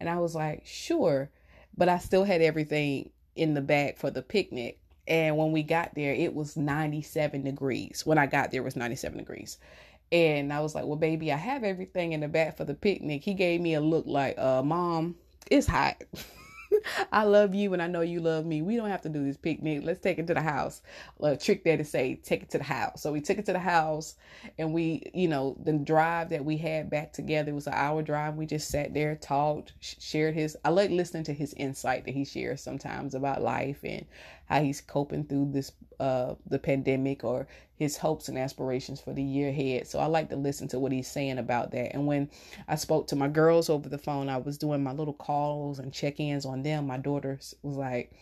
And 0.00 0.08
I 0.08 0.18
was 0.18 0.34
like, 0.34 0.66
"Sure," 0.66 1.30
but 1.76 1.88
I 1.88 1.98
still 1.98 2.24
had 2.24 2.42
everything 2.42 3.10
in 3.36 3.54
the 3.54 3.60
bag 3.60 3.98
for 3.98 4.10
the 4.10 4.22
picnic. 4.22 4.80
And 5.08 5.36
when 5.36 5.52
we 5.52 5.62
got 5.62 5.94
there, 5.94 6.12
it 6.12 6.34
was 6.34 6.56
97 6.56 7.44
degrees. 7.44 8.04
When 8.04 8.18
I 8.18 8.26
got 8.26 8.50
there, 8.50 8.62
it 8.62 8.64
was 8.64 8.74
97 8.74 9.18
degrees. 9.18 9.58
And 10.12 10.52
I 10.52 10.60
was 10.60 10.74
like, 10.74 10.84
Well, 10.84 10.96
baby, 10.96 11.32
I 11.32 11.36
have 11.36 11.64
everything 11.64 12.12
in 12.12 12.20
the 12.20 12.28
back 12.28 12.56
for 12.56 12.64
the 12.64 12.74
picnic. 12.74 13.22
He 13.24 13.34
gave 13.34 13.60
me 13.60 13.74
a 13.74 13.80
look 13.80 14.06
like, 14.06 14.38
uh, 14.38 14.62
Mom, 14.62 15.16
it's 15.50 15.66
hot. 15.66 16.02
I 17.12 17.24
love 17.24 17.54
you 17.54 17.72
and 17.72 17.82
I 17.82 17.86
know 17.86 18.00
you 18.00 18.20
love 18.20 18.44
me. 18.44 18.62
We 18.62 18.76
don't 18.76 18.90
have 18.90 19.02
to 19.02 19.08
do 19.08 19.24
this 19.24 19.36
picnic. 19.36 19.80
Let's 19.84 20.00
take 20.00 20.18
it 20.18 20.26
to 20.28 20.34
the 20.34 20.40
house. 20.40 20.82
A 21.20 21.36
trick 21.36 21.64
there 21.64 21.76
to 21.76 21.84
say, 21.84 22.16
take 22.16 22.42
it 22.42 22.50
to 22.50 22.58
the 22.58 22.64
house. 22.64 23.02
So 23.02 23.12
we 23.12 23.20
took 23.20 23.38
it 23.38 23.46
to 23.46 23.52
the 23.52 23.58
house 23.58 24.16
and 24.58 24.72
we, 24.72 25.10
you 25.14 25.28
know, 25.28 25.56
the 25.62 25.72
drive 25.72 26.30
that 26.30 26.44
we 26.44 26.56
had 26.56 26.90
back 26.90 27.12
together 27.12 27.54
was 27.54 27.66
an 27.66 27.74
hour 27.74 28.02
drive. 28.02 28.34
We 28.34 28.46
just 28.46 28.68
sat 28.68 28.94
there, 28.94 29.16
talked, 29.16 29.72
shared 29.80 30.34
his, 30.34 30.56
I 30.64 30.70
like 30.70 30.90
listening 30.90 31.24
to 31.24 31.32
his 31.32 31.54
insight 31.54 32.04
that 32.04 32.14
he 32.14 32.24
shares 32.24 32.62
sometimes 32.62 33.14
about 33.14 33.42
life 33.42 33.80
and 33.84 34.04
how 34.46 34.62
he's 34.62 34.80
coping 34.80 35.24
through 35.24 35.50
this 35.52 35.72
uh 35.98 36.34
the 36.46 36.58
pandemic 36.58 37.24
or 37.24 37.48
his 37.76 37.96
hopes 37.96 38.28
and 38.28 38.38
aspirations 38.38 39.00
for 39.00 39.12
the 39.12 39.22
year 39.22 39.50
ahead. 39.50 39.86
So 39.86 39.98
I 39.98 40.06
like 40.06 40.30
to 40.30 40.36
listen 40.36 40.68
to 40.68 40.78
what 40.78 40.92
he's 40.92 41.08
saying 41.08 41.38
about 41.38 41.70
that. 41.72 41.94
And 41.94 42.06
when 42.06 42.30
I 42.68 42.76
spoke 42.76 43.06
to 43.08 43.16
my 43.16 43.28
girls 43.28 43.68
over 43.68 43.88
the 43.88 43.98
phone, 43.98 44.28
I 44.28 44.38
was 44.38 44.58
doing 44.58 44.82
my 44.82 44.92
little 44.92 45.14
calls 45.14 45.78
and 45.78 45.92
check-ins 45.92 46.46
on 46.46 46.62
them. 46.62 46.86
My 46.86 46.98
daughter 46.98 47.38
was 47.62 47.76
like, 47.76 48.12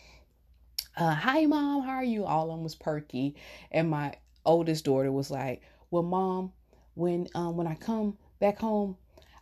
uh, 0.97 1.15
"Hi, 1.15 1.45
mom, 1.45 1.83
how 1.83 1.93
are 1.93 2.03
you?" 2.03 2.25
All 2.25 2.49
of 2.49 2.57
them 2.57 2.63
was 2.63 2.75
perky, 2.75 3.35
and 3.71 3.89
my 3.89 4.15
oldest 4.45 4.85
daughter 4.85 5.11
was 5.11 5.31
like, 5.31 5.61
"Well, 5.89 6.03
mom, 6.03 6.51
when 6.95 7.27
um 7.35 7.57
when 7.57 7.67
I 7.67 7.75
come 7.75 8.17
back 8.39 8.59
home, 8.59 8.97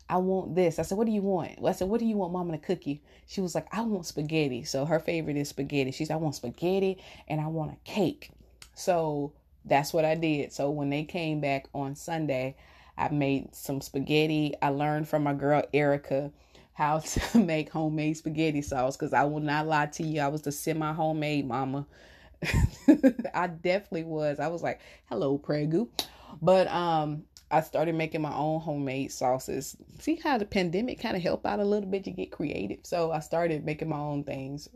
I 0.09 0.17
want 0.17 0.55
this. 0.55 0.79
I 0.79 0.83
said, 0.83 0.97
What 0.97 1.07
do 1.07 1.13
you 1.13 1.21
want? 1.21 1.59
Well, 1.59 1.71
I 1.71 1.75
said, 1.75 1.89
What 1.89 1.99
do 1.99 2.05
you 2.05 2.17
want 2.17 2.33
mom, 2.33 2.49
and 2.49 2.61
cook 2.61 2.85
you? 2.85 2.99
She 3.25 3.41
was 3.41 3.55
like, 3.55 3.67
I 3.71 3.81
want 3.81 4.05
spaghetti. 4.05 4.63
So 4.63 4.85
her 4.85 4.99
favorite 4.99 5.37
is 5.37 5.49
spaghetti. 5.49 5.91
She 5.91 6.05
said, 6.05 6.15
I 6.15 6.17
want 6.17 6.35
spaghetti 6.35 7.01
and 7.27 7.39
I 7.39 7.47
want 7.47 7.71
a 7.71 7.77
cake. 7.89 8.31
So 8.75 9.33
that's 9.65 9.93
what 9.93 10.05
I 10.05 10.15
did. 10.15 10.53
So 10.53 10.69
when 10.69 10.89
they 10.89 11.03
came 11.03 11.41
back 11.41 11.67
on 11.73 11.95
Sunday, 11.95 12.55
I 12.97 13.09
made 13.09 13.55
some 13.55 13.81
spaghetti. 13.81 14.53
I 14.61 14.69
learned 14.69 15.07
from 15.07 15.23
my 15.23 15.33
girl 15.33 15.63
Erica 15.73 16.31
how 16.73 16.99
to 16.99 17.39
make 17.39 17.69
homemade 17.69 18.17
spaghetti 18.17 18.61
sauce 18.61 18.97
because 18.97 19.13
I 19.13 19.23
will 19.23 19.39
not 19.39 19.67
lie 19.67 19.87
to 19.87 20.03
you. 20.03 20.21
I 20.21 20.27
was 20.27 20.41
the 20.41 20.51
semi 20.51 20.91
homemade 20.93 21.47
mama. 21.47 21.85
I 23.33 23.47
definitely 23.47 24.03
was. 24.03 24.39
I 24.39 24.47
was 24.47 24.61
like, 24.61 24.81
hello, 25.05 25.37
Prego. 25.37 25.87
But 26.41 26.67
um 26.67 27.23
I 27.53 27.61
started 27.61 27.93
making 27.93 28.23
my 28.23 28.33
own 28.33 28.61
homemade 28.61 29.11
sauces. 29.11 29.77
See 29.99 30.15
how 30.15 30.39
the 30.39 30.45
pandemic 30.45 30.99
kind 30.99 31.15
of 31.15 31.21
helped 31.21 31.45
out 31.45 31.59
a 31.59 31.63
little 31.63 31.87
bit 31.87 32.03
to 32.05 32.11
get 32.11 32.31
creative. 32.31 32.79
So 32.81 33.11
I 33.11 33.19
started 33.19 33.63
making 33.63 33.89
my 33.89 33.99
own 33.99 34.23
things 34.23 34.67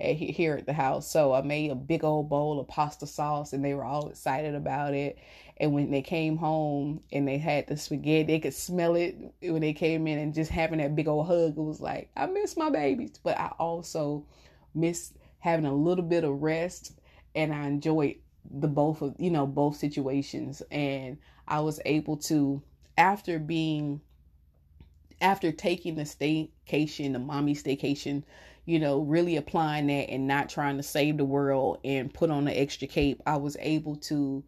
eh, 0.00 0.12
at, 0.12 0.16
here 0.16 0.56
at 0.56 0.64
the 0.64 0.72
house. 0.72 1.06
So 1.06 1.34
I 1.34 1.42
made 1.42 1.70
a 1.70 1.74
big 1.74 2.04
old 2.04 2.30
bowl 2.30 2.58
of 2.58 2.68
pasta 2.68 3.06
sauce 3.06 3.52
and 3.52 3.62
they 3.62 3.74
were 3.74 3.84
all 3.84 4.08
excited 4.08 4.54
about 4.54 4.94
it. 4.94 5.18
And 5.58 5.74
when 5.74 5.90
they 5.90 6.00
came 6.00 6.38
home 6.38 7.02
and 7.12 7.28
they 7.28 7.36
had 7.36 7.66
the 7.66 7.76
spaghetti, 7.76 8.22
they 8.22 8.40
could 8.40 8.54
smell 8.54 8.96
it 8.96 9.14
when 9.42 9.60
they 9.60 9.74
came 9.74 10.06
in 10.06 10.18
and 10.18 10.32
just 10.32 10.50
having 10.50 10.78
that 10.78 10.96
big 10.96 11.08
old 11.08 11.26
hug. 11.26 11.58
It 11.58 11.62
was 11.62 11.82
like, 11.82 12.08
I 12.16 12.24
miss 12.24 12.56
my 12.56 12.70
babies. 12.70 13.20
But 13.22 13.38
I 13.38 13.52
also 13.58 14.24
miss 14.74 15.12
having 15.40 15.66
a 15.66 15.74
little 15.74 16.04
bit 16.04 16.24
of 16.24 16.40
rest 16.40 16.98
and 17.34 17.52
I 17.52 17.66
enjoyed 17.66 18.16
the 18.50 18.68
both 18.68 19.02
of 19.02 19.14
you 19.18 19.30
know 19.30 19.46
both 19.46 19.76
situations 19.76 20.62
and 20.70 21.18
I 21.46 21.60
was 21.60 21.80
able 21.84 22.16
to, 22.18 22.62
after 22.96 23.38
being, 23.38 24.00
after 25.20 25.52
taking 25.52 25.96
the 25.96 26.02
staycation, 26.02 27.12
the 27.12 27.18
mommy 27.18 27.54
staycation, 27.54 28.22
you 28.64 28.78
know, 28.78 29.00
really 29.00 29.36
applying 29.36 29.88
that 29.88 30.08
and 30.08 30.26
not 30.26 30.48
trying 30.48 30.76
to 30.76 30.82
save 30.82 31.16
the 31.16 31.24
world 31.24 31.78
and 31.84 32.12
put 32.14 32.30
on 32.30 32.44
the 32.44 32.58
extra 32.58 32.86
cape, 32.86 33.20
I 33.26 33.36
was 33.36 33.56
able 33.60 33.96
to, 33.96 34.44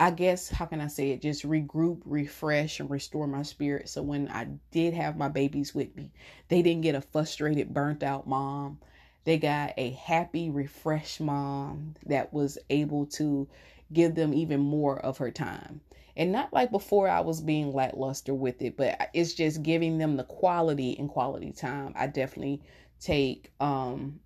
I 0.00 0.10
guess, 0.10 0.48
how 0.48 0.66
can 0.66 0.80
I 0.80 0.88
say 0.88 1.10
it, 1.10 1.22
just 1.22 1.46
regroup, 1.46 2.02
refresh, 2.04 2.80
and 2.80 2.90
restore 2.90 3.26
my 3.26 3.42
spirit. 3.42 3.88
So 3.88 4.02
when 4.02 4.28
I 4.28 4.48
did 4.72 4.94
have 4.94 5.16
my 5.16 5.28
babies 5.28 5.74
with 5.74 5.94
me, 5.94 6.10
they 6.48 6.60
didn't 6.60 6.82
get 6.82 6.94
a 6.96 7.00
frustrated, 7.00 7.72
burnt 7.72 8.02
out 8.02 8.26
mom. 8.26 8.78
They 9.24 9.38
got 9.38 9.74
a 9.76 9.90
happy, 9.90 10.50
refreshed 10.50 11.20
mom 11.20 11.94
that 12.06 12.32
was 12.32 12.58
able 12.70 13.06
to 13.06 13.48
give 13.92 14.14
them 14.14 14.32
even 14.32 14.60
more 14.60 14.98
of 14.98 15.18
her 15.18 15.30
time. 15.30 15.80
And 16.16 16.32
not 16.32 16.52
like 16.52 16.70
before 16.70 17.08
I 17.08 17.20
was 17.20 17.40
being 17.40 17.72
lackluster 17.72 18.34
with 18.34 18.62
it, 18.62 18.76
but 18.76 19.10
it's 19.14 19.34
just 19.34 19.62
giving 19.62 19.98
them 19.98 20.16
the 20.16 20.24
quality 20.24 20.98
and 20.98 21.08
quality 21.08 21.52
time. 21.52 21.92
I 21.96 22.06
definitely 22.06 22.62
take 23.00 23.52
um 23.60 24.20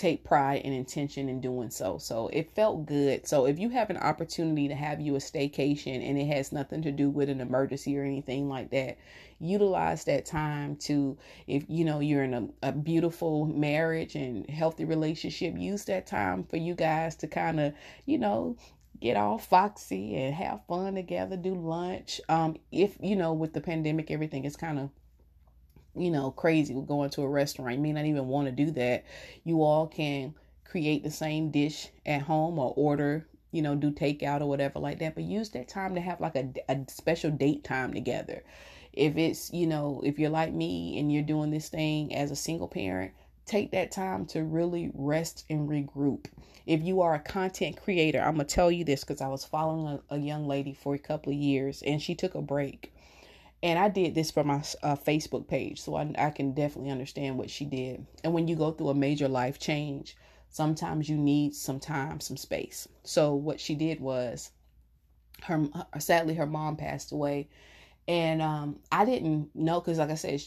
take 0.00 0.24
pride 0.24 0.62
and 0.64 0.72
intention 0.72 1.28
in 1.28 1.42
doing 1.42 1.68
so. 1.68 1.98
So 1.98 2.28
it 2.28 2.54
felt 2.54 2.86
good. 2.86 3.28
So 3.28 3.44
if 3.44 3.58
you 3.58 3.68
have 3.68 3.90
an 3.90 3.98
opportunity 3.98 4.66
to 4.68 4.74
have 4.74 4.98
you 4.98 5.14
a 5.14 5.18
staycation 5.18 6.08
and 6.08 6.18
it 6.18 6.24
has 6.24 6.52
nothing 6.52 6.80
to 6.82 6.90
do 6.90 7.10
with 7.10 7.28
an 7.28 7.40
emergency 7.40 7.98
or 7.98 8.04
anything 8.04 8.48
like 8.48 8.70
that, 8.70 8.96
utilize 9.40 10.04
that 10.04 10.24
time 10.24 10.76
to 10.76 11.18
if 11.46 11.64
you 11.68 11.84
know 11.84 12.00
you're 12.00 12.24
in 12.24 12.32
a, 12.32 12.68
a 12.68 12.72
beautiful 12.72 13.44
marriage 13.44 14.14
and 14.14 14.48
healthy 14.48 14.86
relationship, 14.86 15.54
use 15.58 15.84
that 15.84 16.06
time 16.06 16.44
for 16.44 16.56
you 16.56 16.74
guys 16.74 17.14
to 17.16 17.26
kind 17.26 17.60
of, 17.60 17.74
you 18.06 18.16
know, 18.16 18.56
get 19.00 19.18
all 19.18 19.36
foxy 19.36 20.16
and 20.16 20.34
have 20.34 20.64
fun 20.66 20.94
together, 20.94 21.36
do 21.36 21.54
lunch. 21.54 22.22
Um, 22.30 22.56
if 22.72 22.96
you 23.02 23.16
know, 23.16 23.34
with 23.34 23.52
the 23.52 23.60
pandemic, 23.60 24.10
everything 24.10 24.46
is 24.46 24.56
kind 24.56 24.78
of 24.78 24.88
you 26.00 26.10
know 26.10 26.30
crazy 26.30 26.74
with 26.74 26.88
going 26.88 27.10
to 27.10 27.22
a 27.22 27.28
restaurant. 27.28 27.76
You 27.76 27.82
may 27.82 27.92
not 27.92 28.04
even 28.04 28.28
want 28.28 28.46
to 28.46 28.52
do 28.52 28.70
that. 28.72 29.04
You 29.44 29.62
all 29.62 29.86
can 29.86 30.34
create 30.64 31.02
the 31.02 31.10
same 31.10 31.50
dish 31.50 31.88
at 32.06 32.22
home 32.22 32.58
or 32.58 32.72
order 32.76 33.26
you 33.52 33.60
know 33.60 33.74
do 33.74 33.90
takeout 33.90 34.40
or 34.40 34.46
whatever 34.46 34.78
like 34.78 35.00
that 35.00 35.16
but 35.16 35.24
use 35.24 35.48
that 35.50 35.66
time 35.66 35.96
to 35.96 36.00
have 36.00 36.20
like 36.20 36.36
a, 36.36 36.48
a 36.68 36.78
special 36.86 37.28
date 37.28 37.64
time 37.64 37.92
together 37.92 38.44
if 38.92 39.16
it's 39.16 39.52
you 39.52 39.66
know 39.66 40.00
if 40.04 40.20
you're 40.20 40.30
like 40.30 40.52
me 40.52 40.96
and 40.96 41.12
you're 41.12 41.24
doing 41.24 41.50
this 41.50 41.68
thing 41.68 42.14
as 42.14 42.30
a 42.30 42.36
single 42.36 42.68
parent 42.68 43.10
take 43.50 43.72
that 43.72 43.90
time 43.90 44.24
to 44.26 44.44
really 44.44 44.92
rest 44.94 45.44
and 45.50 45.68
regroup. 45.68 46.26
If 46.66 46.82
you 46.82 47.00
are 47.00 47.14
a 47.14 47.18
content 47.18 47.82
creator, 47.82 48.20
I'm 48.20 48.36
going 48.36 48.46
to 48.46 48.54
tell 48.54 48.70
you 48.70 48.84
this 48.84 49.02
because 49.02 49.20
I 49.20 49.26
was 49.26 49.44
following 49.44 50.00
a, 50.08 50.14
a, 50.14 50.18
young 50.18 50.46
lady 50.46 50.72
for 50.72 50.94
a 50.94 50.98
couple 50.98 51.32
of 51.32 51.38
years 51.38 51.82
and 51.82 52.00
she 52.00 52.14
took 52.14 52.36
a 52.36 52.42
break. 52.42 52.92
And 53.62 53.78
I 53.78 53.88
did 53.88 54.14
this 54.14 54.30
for 54.30 54.42
my 54.42 54.62
uh, 54.82 54.96
Facebook 54.96 55.46
page, 55.46 55.80
so 55.80 55.94
I, 55.94 56.10
I 56.16 56.30
can 56.30 56.54
definitely 56.54 56.90
understand 56.90 57.36
what 57.36 57.50
she 57.50 57.66
did. 57.66 58.06
And 58.24 58.32
when 58.32 58.48
you 58.48 58.56
go 58.56 58.70
through 58.70 58.88
a 58.88 58.94
major 58.94 59.28
life 59.28 59.58
change, 59.58 60.16
sometimes 60.48 61.08
you 61.08 61.16
need 61.16 61.54
some 61.54 61.78
time, 61.78 62.20
some 62.20 62.38
space. 62.38 62.88
So 63.04 63.34
what 63.34 63.60
she 63.60 63.74
did 63.74 64.00
was, 64.00 64.50
her 65.42 65.68
sadly 65.98 66.34
her 66.34 66.46
mom 66.46 66.76
passed 66.76 67.12
away, 67.12 67.48
and 68.08 68.40
um, 68.40 68.78
I 68.90 69.04
didn't 69.04 69.54
know 69.54 69.80
because, 69.80 69.98
like 69.98 70.10
I 70.10 70.14
said, 70.14 70.42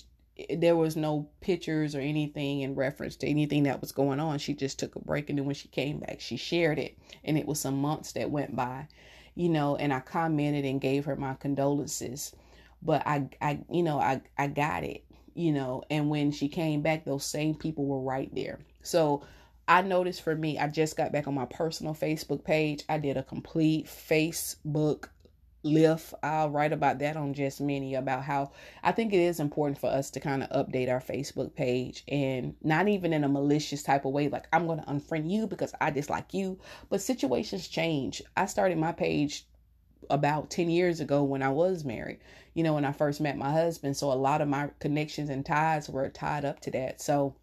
there 0.50 0.76
was 0.76 0.96
no 0.96 1.30
pictures 1.42 1.96
or 1.96 2.00
anything 2.00 2.62
in 2.62 2.76
reference 2.76 3.16
to 3.18 3.28
anything 3.28 3.64
that 3.64 3.82
was 3.82 3.92
going 3.92 4.20
on. 4.20 4.40
She 4.40 4.54
just 4.54 4.80
took 4.80 4.96
a 4.96 5.00
break 5.00 5.30
and 5.30 5.38
then 5.38 5.46
when 5.46 5.56
she 5.56 5.68
came 5.68 6.00
back, 6.00 6.20
she 6.20 6.38
shared 6.38 6.80
it. 6.80 6.98
And 7.24 7.38
it 7.38 7.46
was 7.46 7.60
some 7.60 7.80
months 7.80 8.14
that 8.14 8.32
went 8.32 8.56
by, 8.56 8.88
you 9.36 9.50
know, 9.50 9.76
and 9.76 9.94
I 9.94 10.00
commented 10.00 10.66
and 10.66 10.82
gave 10.82 11.06
her 11.06 11.16
my 11.16 11.36
condolences. 11.36 12.36
But 12.84 13.06
I 13.06 13.30
I 13.42 13.60
you 13.72 13.84
know, 13.84 14.00
I 14.00 14.22
I 14.38 14.48
got 14.48 14.84
it, 14.84 15.04
you 15.34 15.52
know, 15.52 15.84
and 15.90 16.10
when 16.10 16.32
she 16.32 16.50
came 16.50 16.82
back, 16.82 17.06
those 17.06 17.26
same 17.26 17.56
people 17.56 17.86
were 17.86 18.02
right 18.02 18.34
there. 18.34 18.60
So 18.82 19.24
I 19.68 19.82
noticed 19.82 20.22
for 20.22 20.36
me, 20.36 20.60
I 20.60 20.68
just 20.68 20.98
got 20.98 21.12
back 21.12 21.28
on 21.28 21.34
my 21.34 21.46
personal 21.46 21.94
Facebook 21.94 22.44
page. 22.44 22.84
I 22.90 22.98
did 22.98 23.18
a 23.18 23.24
complete 23.24 23.88
Facebook 23.88 25.08
lift. 25.64 26.14
I'll 26.22 26.50
write 26.50 26.74
about 26.74 27.00
that 27.00 27.16
on 27.16 27.34
Just 27.34 27.62
Minnie 27.62 27.96
about 27.96 28.24
how 28.24 28.52
I 28.84 28.92
think 28.92 29.14
it 29.14 29.20
is 29.20 29.40
important 29.40 29.80
for 29.80 29.90
us 29.90 30.10
to 30.12 30.20
kind 30.20 30.44
of 30.44 30.50
update 30.68 30.90
our 30.90 31.00
Facebook 31.00 31.56
page 31.56 32.04
and 32.10 32.56
not 32.62 32.88
even 32.88 33.14
in 33.14 33.24
a 33.24 33.30
malicious 33.30 33.84
type 33.84 34.06
of 34.06 34.12
way, 34.12 34.28
like 34.28 34.48
I'm 34.52 34.68
going 34.68 34.80
to 34.80 34.86
unfriend 34.86 35.30
you 35.30 35.48
because 35.48 35.74
I 35.80 35.90
dislike 35.90 36.34
you. 36.34 36.60
But 36.90 37.02
situations 37.02 37.68
change. 37.68 38.22
I 38.36 38.46
started 38.46 38.78
my 38.78 38.92
page 38.92 39.48
about 40.10 40.50
10 40.50 40.70
years 40.70 41.00
ago 41.00 41.24
when 41.24 41.44
I 41.44 41.50
was 41.50 41.84
married, 41.84 42.20
you 42.54 42.64
know, 42.64 42.74
when 42.74 42.86
I 42.86 42.92
first 42.92 43.22
met 43.22 43.38
my 43.38 43.52
husband. 43.52 43.98
So 43.98 44.12
a 44.12 44.14
lot 44.14 44.42
of 44.42 44.48
my 44.48 44.70
connections 44.80 45.30
and 45.30 45.46
ties 45.46 45.90
were 45.90 46.10
tied 46.10 46.46
up 46.46 46.60
to 46.62 46.72
that. 46.72 47.02
So, 47.02 47.36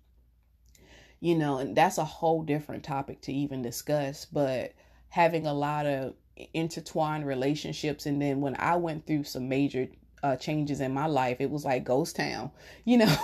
you 1.21 1.37
know, 1.37 1.59
and 1.59 1.77
that's 1.77 1.99
a 1.99 2.05
whole 2.05 2.43
different 2.43 2.85
topic 2.85 3.21
to 3.23 3.33
even 3.33 3.63
discuss. 3.63 4.25
But 4.25 4.75
having 5.11 5.47
a 5.47 5.55
lot 5.55 5.87
of 5.87 6.15
intertwined 6.55 7.27
relationships. 7.27 8.07
And 8.07 8.21
then 8.21 8.41
when 8.41 8.57
I 8.59 8.77
went 8.77 9.07
through 9.07 9.25
some 9.25 9.49
major 9.49 9.89
uh, 10.23 10.37
changes 10.37 10.81
in 10.81 10.93
my 10.93 11.07
life, 11.07 11.39
it 11.41 11.51
was 11.51 11.65
like 11.65 11.85
ghost 11.85 12.17
town, 12.17 12.51
you 12.85 12.99
know. 12.99 13.17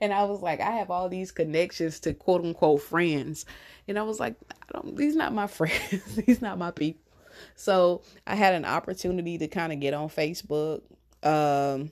and 0.00 0.12
I 0.12 0.24
was 0.24 0.40
like, 0.40 0.60
I 0.60 0.72
have 0.72 0.90
all 0.90 1.08
these 1.08 1.32
connections 1.32 2.00
to 2.00 2.14
quote 2.14 2.44
unquote 2.44 2.82
friends, 2.82 3.44
and 3.88 3.98
I 3.98 4.02
was 4.02 4.20
like, 4.20 4.36
I 4.50 4.72
don't. 4.72 4.96
These 4.96 5.16
not 5.16 5.34
my 5.34 5.46
friends. 5.48 6.16
these 6.16 6.40
not 6.40 6.58
my 6.58 6.70
people. 6.70 7.01
So 7.54 8.02
I 8.26 8.34
had 8.34 8.54
an 8.54 8.64
opportunity 8.64 9.38
to 9.38 9.48
kind 9.48 9.72
of 9.72 9.80
get 9.80 9.94
on 9.94 10.08
Facebook, 10.08 10.82
um, 11.22 11.90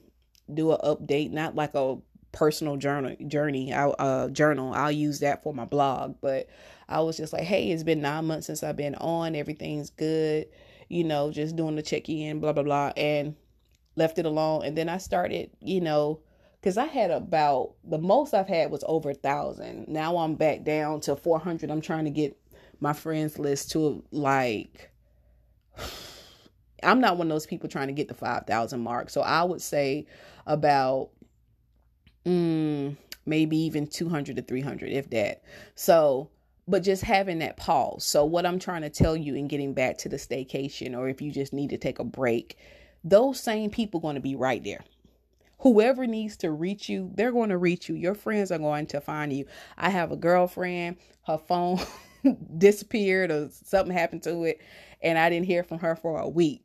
do 0.53 0.73
an 0.73 0.79
update, 0.85 1.31
not 1.31 1.55
like 1.55 1.75
a 1.75 1.97
personal 2.33 2.77
journal 2.77 3.17
journey. 3.27 3.73
I 3.73 3.89
uh 3.89 4.29
journal. 4.29 4.73
I'll 4.73 4.93
use 4.93 5.21
that 5.21 5.43
for 5.43 5.53
my 5.53 5.65
blog, 5.65 6.17
but 6.21 6.49
I 6.89 7.01
was 7.01 7.17
just 7.17 7.33
like, 7.33 7.43
hey, 7.45 7.71
it's 7.71 7.83
been 7.83 8.01
nine 8.01 8.27
months 8.27 8.47
since 8.47 8.63
I've 8.63 8.77
been 8.77 8.95
on. 8.97 9.35
Everything's 9.35 9.91
good. 9.91 10.47
You 10.89 11.05
know, 11.05 11.31
just 11.31 11.57
doing 11.57 11.77
the 11.77 11.83
check 11.83 12.09
in, 12.09 12.41
blah 12.41 12.53
blah 12.53 12.63
blah, 12.63 12.93
and 12.97 13.37
left 13.97 14.19
it 14.19 14.27
alone. 14.27 14.65
And 14.65 14.77
then 14.77 14.89
I 14.89 14.99
started, 14.99 15.51
you 15.61 15.81
know, 15.81 16.21
because 16.61 16.77
I 16.77 16.87
had 16.87 17.11
about 17.11 17.75
the 17.85 17.99
most 17.99 18.35
I've 18.35 18.49
had 18.49 18.71
was 18.71 18.85
over 18.87 19.11
a 19.11 19.15
thousand. 19.15 19.89
Now 19.89 20.19
I'm 20.19 20.35
back 20.35 20.65
down 20.65 21.01
to 21.03 21.17
400. 21.17 21.71
I'm 21.71 21.81
trying 21.81 22.05
to 22.05 22.11
get 22.11 22.37
my 22.81 22.93
friends 22.93 23.39
list 23.39 23.71
to 23.73 24.03
like, 24.11 24.91
I'm 26.83 27.01
not 27.01 27.17
one 27.17 27.27
of 27.27 27.35
those 27.35 27.47
people 27.47 27.69
trying 27.69 27.89
to 27.89 27.93
get 27.93 28.09
the 28.09 28.15
5,000 28.15 28.81
mark. 28.81 29.11
So 29.11 29.21
I 29.21 29.43
would 29.45 29.61
say 29.61 30.07
about 30.47 31.11
mm, 32.25 32.97
maybe 33.27 33.57
even 33.59 33.87
200 33.87 34.37
to 34.37 34.43
300, 34.43 34.91
if 34.91 35.11
that. 35.11 35.43
So, 35.75 36.31
but 36.69 36.83
just 36.83 37.03
having 37.03 37.39
that 37.41 37.57
pause. 37.57 38.05
So, 38.05 38.25
what 38.25 38.47
I'm 38.47 38.59
trying 38.59 38.83
to 38.83 38.91
tell 38.91 39.17
you 39.17 39.35
in 39.35 39.49
getting 39.49 39.75
back 39.75 39.99
to 39.99 40.09
the 40.09 40.17
staycation, 40.17 40.97
or 40.97 41.09
if 41.09 41.21
you 41.21 41.33
just 41.33 41.53
need 41.53 41.71
to 41.71 41.79
take 41.79 41.99
a 41.99 42.05
break, 42.05 42.59
those 43.03 43.41
same 43.41 43.71
people 43.71 44.01
going 44.01 44.15
to 44.15 44.21
be 44.21 44.37
right 44.37 44.63
there. 44.63 44.85
Whoever 45.61 46.07
needs 46.07 46.37
to 46.39 46.51
reach 46.51 46.89
you, 46.89 47.11
they're 47.15 47.33
going 47.33 47.51
to 47.51 47.59
reach 47.59 47.89
you. 47.89 47.95
Your 47.95 48.15
friends 48.15 48.51
are 48.51 48.59
going 48.59 48.87
to 48.87 49.01
find 49.01 49.33
you. 49.33 49.45
I 49.77 49.91
have 49.91 50.11
a 50.11 50.17
girlfriend, 50.17 50.97
her 51.27 51.39
phone 51.39 51.79
disappeared 52.59 53.31
or 53.31 53.51
something 53.65 53.95
happened 53.95 54.23
to 54.23 54.45
it, 54.45 54.61
and 55.03 55.19
I 55.19 55.31
didn't 55.31 55.47
hear 55.47 55.63
from 55.63 55.79
her 55.79 55.97
for 55.97 56.19
a 56.19 56.29
week. 56.29 56.63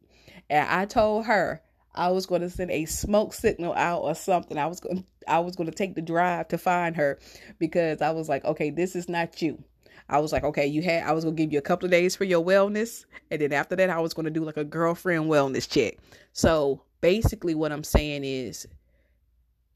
And 0.50 0.68
I 0.68 0.86
told 0.86 1.26
her 1.26 1.62
I 1.94 2.10
was 2.12 2.26
going 2.26 2.42
to 2.42 2.50
send 2.50 2.72
a 2.72 2.86
smoke 2.86 3.34
signal 3.34 3.74
out 3.74 4.02
or 4.02 4.16
something. 4.16 4.58
I 4.58 4.68
was 4.68 4.80
going 4.80 5.06
I 5.28 5.40
was 5.40 5.56
going 5.56 5.70
to 5.70 5.76
take 5.76 5.96
the 5.96 6.02
drive 6.02 6.50
to 6.50 6.58
find 6.58 6.96
her 6.96 7.20
because 7.58 8.02
I 8.02 8.12
was 8.12 8.30
like, 8.30 8.46
okay, 8.46 8.70
this 8.70 8.96
is 8.96 9.10
not 9.10 9.42
you. 9.42 9.64
I 10.08 10.20
was 10.20 10.32
like, 10.32 10.44
okay, 10.44 10.68
you 10.68 10.82
had 10.84 11.04
I 11.04 11.14
was 11.14 11.24
gonna 11.24 11.36
give 11.36 11.52
you 11.52 11.58
a 11.58 11.64
couple 11.64 11.86
of 11.86 11.92
days 11.92 12.16
for 12.16 12.26
your 12.26 12.44
wellness, 12.44 13.06
and 13.32 13.42
then 13.42 13.52
after 13.52 13.76
that, 13.76 13.90
I 13.90 14.00
was 14.00 14.14
gonna 14.14 14.30
do 14.30 14.44
like 14.44 14.58
a 14.58 14.64
girlfriend 14.64 15.26
wellness 15.26 15.68
check. 15.68 15.98
So 16.34 16.84
basically, 17.02 17.56
what 17.56 17.72
I'm 17.72 17.84
saying 17.84 18.24
is 18.24 18.68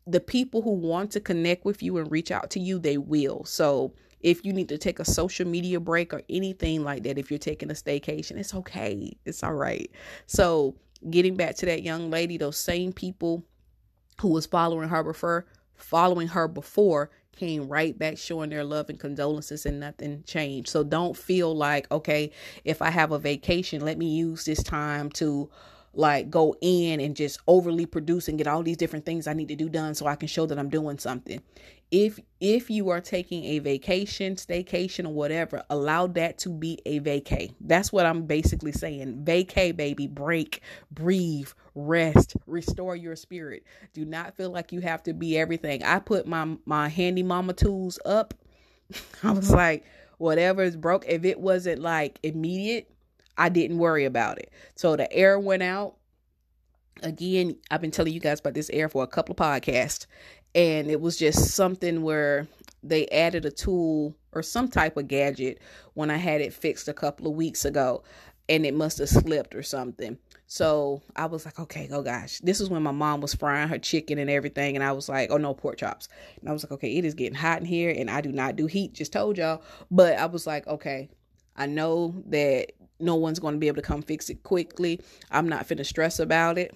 the 0.06 0.20
people 0.20 0.62
who 0.62 0.74
want 0.74 1.12
to 1.12 1.20
connect 1.20 1.66
with 1.66 1.82
you 1.82 1.98
and 1.98 2.12
reach 2.12 2.32
out 2.32 2.52
to 2.52 2.60
you, 2.60 2.80
they 2.80 2.98
will. 2.98 3.44
So 3.46 3.94
if 4.22 4.44
you 4.44 4.54
need 4.54 4.70
to 4.70 4.78
take 4.78 5.00
a 5.00 5.06
social 5.06 5.48
media 5.48 5.80
break 5.80 6.14
or 6.14 6.22
anything 6.30 6.84
like 6.84 7.04
that, 7.04 7.18
if 7.18 7.32
you're 7.32 7.38
taking 7.38 7.70
a 7.72 7.74
staycation, 7.74 8.38
it's 8.38 8.54
okay. 8.54 9.16
It's 9.26 9.44
all 9.44 9.54
right. 9.54 9.90
So 10.28 10.76
getting 11.10 11.36
back 11.36 11.56
to 11.58 11.66
that 11.68 11.84
young 11.84 12.10
lady, 12.10 12.38
those 12.38 12.58
same 12.58 12.92
people 12.92 13.46
who 14.22 14.30
was 14.30 14.46
following 14.46 14.90
her 14.90 15.04
before, 15.04 15.46
following 15.76 16.28
her 16.28 16.48
before 16.48 17.10
came 17.36 17.70
right 17.70 17.98
back 17.98 18.18
showing 18.18 18.50
their 18.50 18.66
love 18.66 18.90
and 18.90 19.00
condolences 19.00 19.66
and 19.66 19.80
nothing 19.80 20.24
changed. 20.28 20.68
So 20.68 20.84
don't 20.84 21.16
feel 21.16 21.56
like, 21.56 21.90
okay, 21.90 22.32
if 22.66 22.82
I 22.82 22.90
have 22.90 23.14
a 23.14 23.20
vacation, 23.20 23.82
let 23.82 23.98
me 23.98 24.08
use 24.08 24.44
this 24.44 24.62
time 24.62 25.10
to 25.12 25.50
like 25.94 26.30
go 26.30 26.56
in 26.62 27.00
and 27.00 27.16
just 27.16 27.40
overly 27.48 27.86
produce 27.86 28.28
and 28.28 28.38
get 28.38 28.48
all 28.48 28.64
these 28.64 28.78
different 28.78 29.06
things 29.06 29.28
I 29.28 29.34
need 29.34 29.48
to 29.50 29.56
do 29.56 29.70
done 29.70 29.96
so 29.96 30.08
I 30.08 30.16
can 30.16 30.28
show 30.28 30.46
that 30.46 30.60
I'm 30.60 30.70
doing 30.70 30.98
something. 30.98 31.42
If 31.92 32.20
if 32.40 32.70
you 32.70 32.90
are 32.90 33.02
taking 33.02 33.44
a 33.46 33.60
vacation, 33.60 34.36
staycation 34.36 35.06
or 35.06 35.14
whatever, 35.14 35.64
allow 35.70 36.08
that 36.08 36.38
to 36.40 36.50
be 36.50 36.80
a 36.86 37.00
vacay. 37.00 37.54
That's 37.62 37.92
what 37.92 38.06
I'm 38.06 38.24
basically 38.28 38.72
saying. 38.72 39.24
Vacay 39.24 39.76
baby, 39.76 40.06
break, 40.06 40.62
breathe, 40.92 41.50
rest, 41.74 42.36
restore 42.46 42.96
your 42.96 43.16
spirit. 43.16 43.64
Do 43.94 44.06
not 44.06 44.36
feel 44.36 44.52
like 44.52 44.72
you 44.72 44.82
have 44.82 45.02
to 45.04 45.14
be 45.14 45.38
everything. 45.38 45.84
I 45.84 46.00
put 46.00 46.28
my 46.28 46.58
my 46.66 46.90
handy 46.90 47.24
mama 47.24 47.54
tools 47.54 47.98
up. 48.06 48.36
I 49.24 49.32
was 49.32 49.52
like 49.52 49.84
whatever 50.20 50.62
is 50.62 50.76
broke 50.76 51.06
if 51.08 51.26
it 51.26 51.40
wasn't 51.40 51.82
like 51.82 52.20
immediate 52.24 52.92
I 53.40 53.50
didn't 53.50 53.80
worry 53.80 54.06
about 54.06 54.38
it. 54.38 54.52
So 54.76 54.96
the 54.96 55.12
air 55.12 55.40
went 55.40 55.64
out. 55.64 55.96
Again, 57.02 57.56
I've 57.72 57.80
been 57.80 57.90
telling 57.92 58.14
you 58.14 58.20
guys 58.20 58.42
about 58.42 58.54
this 58.54 58.70
air 58.72 58.90
for 58.90 59.02
a 59.02 59.08
couple 59.08 59.32
of 59.32 59.38
podcasts, 59.38 60.06
and 60.54 60.92
it 60.92 61.00
was 61.00 61.16
just 61.18 61.52
something 61.52 62.02
where 62.02 62.46
they 62.84 63.08
added 63.08 63.46
a 63.46 63.52
tool 63.52 64.14
or 64.34 64.44
some 64.44 64.68
type 64.68 64.98
of 64.98 65.08
gadget 65.08 65.62
when 65.94 66.12
I 66.12 66.18
had 66.18 66.42
it 66.42 66.54
fixed 66.54 66.90
a 66.90 66.94
couple 66.94 67.28
of 67.28 67.34
weeks 67.34 67.64
ago, 67.64 68.04
and 68.50 68.66
it 68.66 68.74
must 68.74 68.98
have 68.98 69.08
slipped 69.08 69.56
or 69.56 69.64
something. 69.64 70.18
So 70.48 71.02
I 71.16 71.28
was 71.28 71.46
like, 71.46 71.58
okay, 71.58 71.88
oh 71.90 72.02
gosh, 72.02 72.40
this 72.40 72.60
is 72.60 72.70
when 72.70 72.84
my 72.84 72.92
mom 72.92 73.22
was 73.22 73.34
frying 73.34 73.70
her 73.70 73.80
chicken 73.80 74.18
and 74.18 74.30
everything, 74.30 74.76
and 74.76 74.84
I 74.84 74.92
was 74.92 75.08
like, 75.08 75.32
oh 75.32 75.38
no, 75.38 75.54
pork 75.54 75.78
chops. 75.78 76.10
And 76.42 76.50
I 76.50 76.52
was 76.52 76.66
like, 76.66 76.74
okay, 76.74 76.98
it 76.98 77.06
is 77.06 77.14
getting 77.14 77.36
hot 77.36 77.62
in 77.62 77.66
here, 77.66 77.96
and 77.98 78.12
I 78.12 78.20
do 78.20 78.34
not 78.34 78.58
do 78.58 78.66
heat, 78.66 78.94
just 78.94 79.14
told 79.14 79.38
y'all. 79.38 79.62
But 79.90 80.18
I 80.18 80.26
was 80.26 80.46
like, 80.46 80.68
okay, 80.68 81.10
I 81.56 81.66
know 81.66 82.22
that 82.28 82.74
no 83.00 83.16
one's 83.16 83.40
going 83.40 83.54
to 83.54 83.60
be 83.60 83.68
able 83.68 83.82
to 83.82 83.88
come 83.88 84.02
fix 84.02 84.30
it 84.30 84.44
quickly. 84.44 85.00
I'm 85.32 85.48
not 85.48 85.68
finna 85.68 85.86
stress 85.86 86.20
about 86.20 86.58
it. 86.58 86.76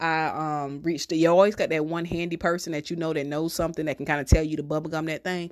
I 0.00 0.64
um 0.64 0.82
reached 0.82 1.08
the 1.08 1.16
you 1.16 1.28
always 1.28 1.56
got 1.56 1.70
that 1.70 1.84
one 1.84 2.04
handy 2.04 2.36
person 2.36 2.72
that 2.72 2.88
you 2.90 2.96
know 2.96 3.12
that 3.12 3.26
knows 3.26 3.52
something 3.52 3.86
that 3.86 3.96
can 3.96 4.06
kind 4.06 4.20
of 4.20 4.28
tell 4.28 4.44
you 4.44 4.56
to 4.56 4.62
bubblegum 4.62 5.06
that 5.06 5.24
thing. 5.24 5.50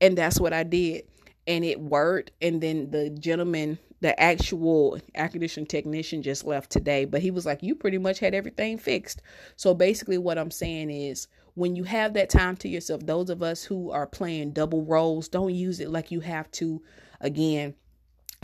And 0.00 0.18
that's 0.18 0.40
what 0.40 0.52
I 0.52 0.64
did. 0.64 1.04
And 1.46 1.64
it 1.64 1.80
worked. 1.80 2.32
And 2.42 2.60
then 2.60 2.90
the 2.90 3.10
gentleman, 3.10 3.78
the 4.00 4.18
actual 4.20 4.98
air 5.14 5.28
conditioning 5.28 5.68
technician 5.68 6.22
just 6.22 6.44
left 6.44 6.70
today, 6.70 7.04
but 7.04 7.22
he 7.22 7.30
was 7.30 7.46
like, 7.46 7.62
You 7.62 7.76
pretty 7.76 7.98
much 7.98 8.18
had 8.18 8.34
everything 8.34 8.76
fixed. 8.78 9.22
So 9.54 9.72
basically 9.72 10.18
what 10.18 10.38
I'm 10.38 10.50
saying 10.50 10.90
is 10.90 11.28
when 11.54 11.76
you 11.76 11.84
have 11.84 12.14
that 12.14 12.28
time 12.28 12.56
to 12.58 12.68
yourself, 12.68 13.06
those 13.06 13.30
of 13.30 13.42
us 13.42 13.62
who 13.62 13.90
are 13.90 14.06
playing 14.06 14.50
double 14.50 14.84
roles, 14.84 15.28
don't 15.28 15.54
use 15.54 15.80
it 15.80 15.90
like 15.90 16.10
you 16.10 16.20
have 16.20 16.50
to 16.52 16.82
again 17.20 17.74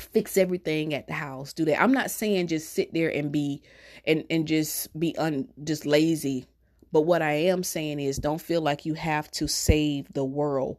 fix 0.02 0.36
everything 0.36 0.94
at 0.94 1.06
the 1.06 1.12
house 1.12 1.52
do 1.52 1.64
that. 1.66 1.80
I'm 1.80 1.92
not 1.92 2.10
saying 2.10 2.48
just 2.48 2.72
sit 2.72 2.92
there 2.92 3.08
and 3.08 3.32
be 3.32 3.62
and 4.06 4.24
and 4.30 4.46
just 4.46 4.98
be 4.98 5.16
un 5.16 5.48
just 5.64 5.86
lazy. 5.86 6.46
But 6.92 7.02
what 7.02 7.22
i 7.22 7.32
am 7.32 7.62
saying 7.62 8.00
is 8.00 8.18
don't 8.18 8.40
feel 8.40 8.60
like 8.60 8.84
you 8.84 8.94
have 8.94 9.30
to 9.32 9.48
save 9.48 10.12
the 10.12 10.24
world 10.24 10.76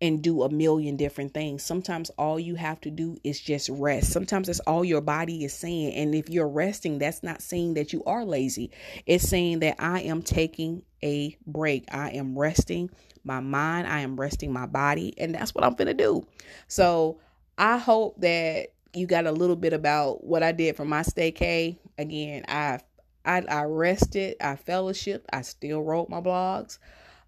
and 0.00 0.22
do 0.22 0.42
a 0.42 0.48
million 0.48 0.96
different 0.96 1.34
things. 1.34 1.64
Sometimes 1.64 2.10
all 2.10 2.38
you 2.38 2.54
have 2.54 2.80
to 2.82 2.90
do 2.90 3.16
is 3.24 3.40
just 3.40 3.68
rest. 3.68 4.12
Sometimes 4.12 4.46
that's 4.46 4.60
all 4.60 4.84
your 4.84 5.00
body 5.00 5.44
is 5.44 5.52
saying. 5.52 5.94
And 5.94 6.14
if 6.14 6.28
you're 6.30 6.48
resting 6.48 6.98
that's 6.98 7.22
not 7.22 7.42
saying 7.42 7.74
that 7.74 7.92
you 7.92 8.04
are 8.04 8.24
lazy. 8.24 8.70
It's 9.06 9.28
saying 9.28 9.60
that 9.60 9.76
i 9.78 10.00
am 10.00 10.22
taking 10.22 10.82
a 11.02 11.36
break. 11.46 11.92
I 11.92 12.10
am 12.10 12.38
resting 12.38 12.90
my 13.24 13.40
mind. 13.40 13.88
I 13.88 14.00
am 14.00 14.18
resting 14.18 14.52
my 14.52 14.66
body. 14.66 15.14
And 15.18 15.34
that's 15.34 15.54
what 15.54 15.64
i'm 15.64 15.74
gonna 15.74 15.94
do. 15.94 16.24
So 16.68 17.18
I 17.58 17.76
hope 17.76 18.20
that 18.20 18.68
you 18.94 19.06
got 19.06 19.26
a 19.26 19.32
little 19.32 19.56
bit 19.56 19.72
about 19.72 20.24
what 20.24 20.44
I 20.44 20.52
did 20.52 20.76
for 20.76 20.84
my 20.84 21.02
staycay. 21.02 21.76
Again, 21.98 22.44
I 22.48 22.80
I, 23.24 23.42
I 23.48 23.64
rested, 23.64 24.36
I 24.40 24.56
fellowship, 24.56 25.26
I 25.32 25.42
still 25.42 25.82
wrote 25.82 26.08
my 26.08 26.20
blogs. 26.20 26.78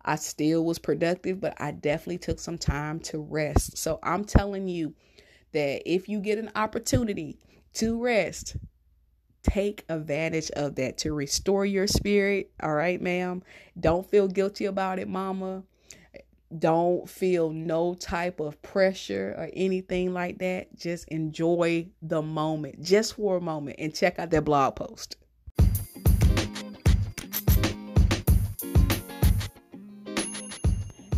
I 0.03 0.17
still 0.17 0.65
was 0.65 0.79
productive, 0.79 1.41
but 1.41 1.61
I 1.61 1.73
definitely 1.73 2.19
took 2.19 2.39
some 2.39 2.57
time 2.57 3.01
to 3.01 3.19
rest. 3.19 3.77
So 3.77 3.99
I'm 4.03 4.25
telling 4.25 4.67
you 4.67 4.95
that 5.53 5.83
if 5.85 6.09
you 6.09 6.21
get 6.21 6.39
an 6.39 6.53
opportunity 6.55 7.39
to 7.75 8.01
rest, 8.03 8.57
take 9.43 9.85
advantage 9.91 10.51
of 10.53 10.77
that 10.77 10.97
to 10.99 11.13
restore 11.13 11.67
your 11.67 11.87
spirit. 11.87 12.51
All 12.63 12.73
right, 12.73 13.03
ma'am. 13.03 13.43
Don't 13.79 14.09
feel 14.09 14.29
guilty 14.29 14.65
about 14.65 14.99
it, 14.99 15.09
mama 15.09 15.65
don't 16.59 17.09
feel 17.09 17.51
no 17.51 17.95
type 17.95 18.41
of 18.41 18.61
pressure 18.63 19.35
or 19.37 19.49
anything 19.53 20.13
like 20.13 20.39
that. 20.39 20.77
Just 20.77 21.09
enjoy 21.09 21.89
the 22.03 22.23
moment 22.23 22.83
just 22.83 23.15
for 23.15 23.37
a 23.37 23.41
moment 23.41 23.77
and 23.79 23.95
check 23.95 24.19
out 24.19 24.31
their 24.31 24.41
blog 24.41 24.77
post. 24.77 25.17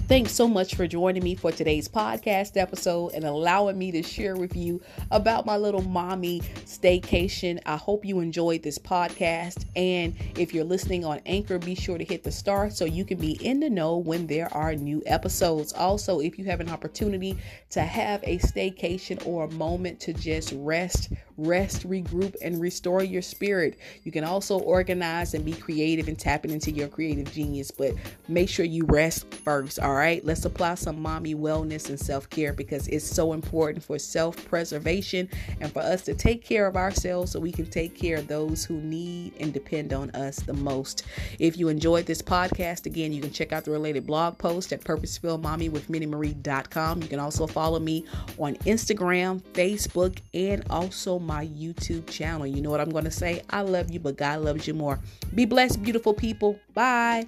Thanks 0.09 0.33
so 0.33 0.49
much 0.49 0.75
for 0.75 0.87
joining 0.87 1.23
me 1.23 1.35
for 1.35 1.53
today's 1.53 1.89
podcast 1.89 2.57
episode 2.57 3.13
and 3.15 3.25
allowing 3.25 3.79
me 3.79 3.91
to 3.93 4.03
share 4.03 4.37
with 4.37 4.57
you 4.57 4.81
about 5.11 5.47
my 5.47 5.57
little 5.57 5.83
mommy 5.83 6.41
staycation. 6.67 7.61
I 7.67 7.77
hope 7.77 8.05
you 8.05 8.21
enjoyed 8.21 8.63
this 8.63 8.79
podcast. 8.79 9.65
And 9.77 10.15
if 10.37 10.53
you're 10.53 10.65
listening 10.65 11.05
on 11.05 11.21
Anchor, 11.25 11.59
be 11.59 11.75
sure 11.75 11.99
to 11.99 12.05
hit 12.05 12.25
the 12.25 12.33
star 12.33 12.69
so 12.69 12.85
you 12.85 13.05
can 13.05 13.19
be 13.19 13.33
in 13.45 13.61
the 13.61 13.71
know 13.71 13.97
when 13.97 14.27
there 14.27 14.53
are 14.53 14.75
new 14.75 15.03
episodes. 15.07 15.73
Also, 15.73 16.21
if 16.21 16.39
you 16.39 16.45
have 16.47 16.61
an 16.61 16.69
opportunity 16.69 17.39
to 17.71 17.81
have 17.81 18.23
a 18.25 18.39
staycation 18.39 19.25
or 19.27 19.45
a 19.45 19.51
moment 19.53 20.01
to 20.01 20.13
just 20.13 20.53
rest, 20.57 21.13
rest, 21.37 21.89
regroup, 21.89 22.35
and 22.43 22.61
restore 22.61 23.03
your 23.03 23.23
spirit, 23.23 23.79
you 24.05 24.13
can 24.13 24.25
also 24.25 24.59
organize 24.59 25.35
and 25.35 25.45
be 25.45 25.53
creative 25.53 26.09
and 26.09 26.19
tapping 26.19 26.51
into 26.51 26.71
your 26.71 26.89
creative 26.89 27.33
genius. 27.33 27.71
But 27.71 27.93
make 28.29 28.49
sure 28.49 28.65
you 28.65 28.85
rest 28.85 29.33
first, 29.33 29.79
all 29.79 29.92
right? 29.95 30.25
Let's 30.25 30.45
apply 30.45 30.77
some 30.77 31.01
mommy 31.01 31.35
wellness 31.35 31.89
and 31.89 31.99
self 31.99 32.31
care 32.31 32.53
because 32.53 32.87
it's 32.89 33.07
so 33.07 33.33
important 33.33 33.85
for 33.85 33.99
self 33.99 34.45
preservation 34.45 35.29
and 35.61 35.73
for 35.73 35.81
us 35.81 36.03
to 36.03 36.15
take 36.15 36.45
care 36.45 36.67
of 36.67 36.77
ourselves 36.77 37.33
so 37.33 37.41
we 37.41 37.53
can 37.53 37.67
take 37.67 37.97
care 37.97 38.19
of 38.19 38.29
those 38.29 38.65
who 38.65 38.81
need 38.81 39.33
and 39.41 39.53
depend 39.53 39.93
on 39.93 40.11
us 40.11 40.37
the 40.37 40.53
most. 40.53 41.05
If 41.39 41.57
you 41.57 41.69
enjoyed 41.69 42.07
this 42.07 42.23
podcast, 42.23 42.87
again, 42.87 43.13
you 43.13 43.21
can 43.21 43.33
check 43.33 43.53
out 43.53 43.65
the 43.65 43.71
related 43.71 44.07
blog 44.07 44.39
post 44.39 44.73
at 44.73 44.81
purposefulmommywithminniemarie.com. 44.83 47.03
You 47.03 47.09
can 47.09 47.19
also 47.19 47.47
follow 47.47 47.79
me 47.79 48.07
on 48.39 48.55
Instagram, 48.57 49.41
Facebook, 49.53 50.19
and 50.35 50.65
also 50.71 51.19
my 51.19 51.47
YouTube 51.47 52.07
channel. 52.09 52.47
You 52.47 52.63
know 52.63 52.71
what 52.71 52.81
I'm 52.81 52.91
going 52.91 53.05
to 53.05 53.11
say? 53.11 53.43
I 53.51 53.61
love 53.63 53.91
you, 53.91 54.01
but 54.01 54.17
God 54.17 54.41
loves 54.41 54.67
you 54.67 54.75
more. 54.75 54.99
Be 55.35 55.45
blessed, 55.45 55.83
beautiful 55.83 56.15
people. 56.15 56.59
Bye. 56.75 57.27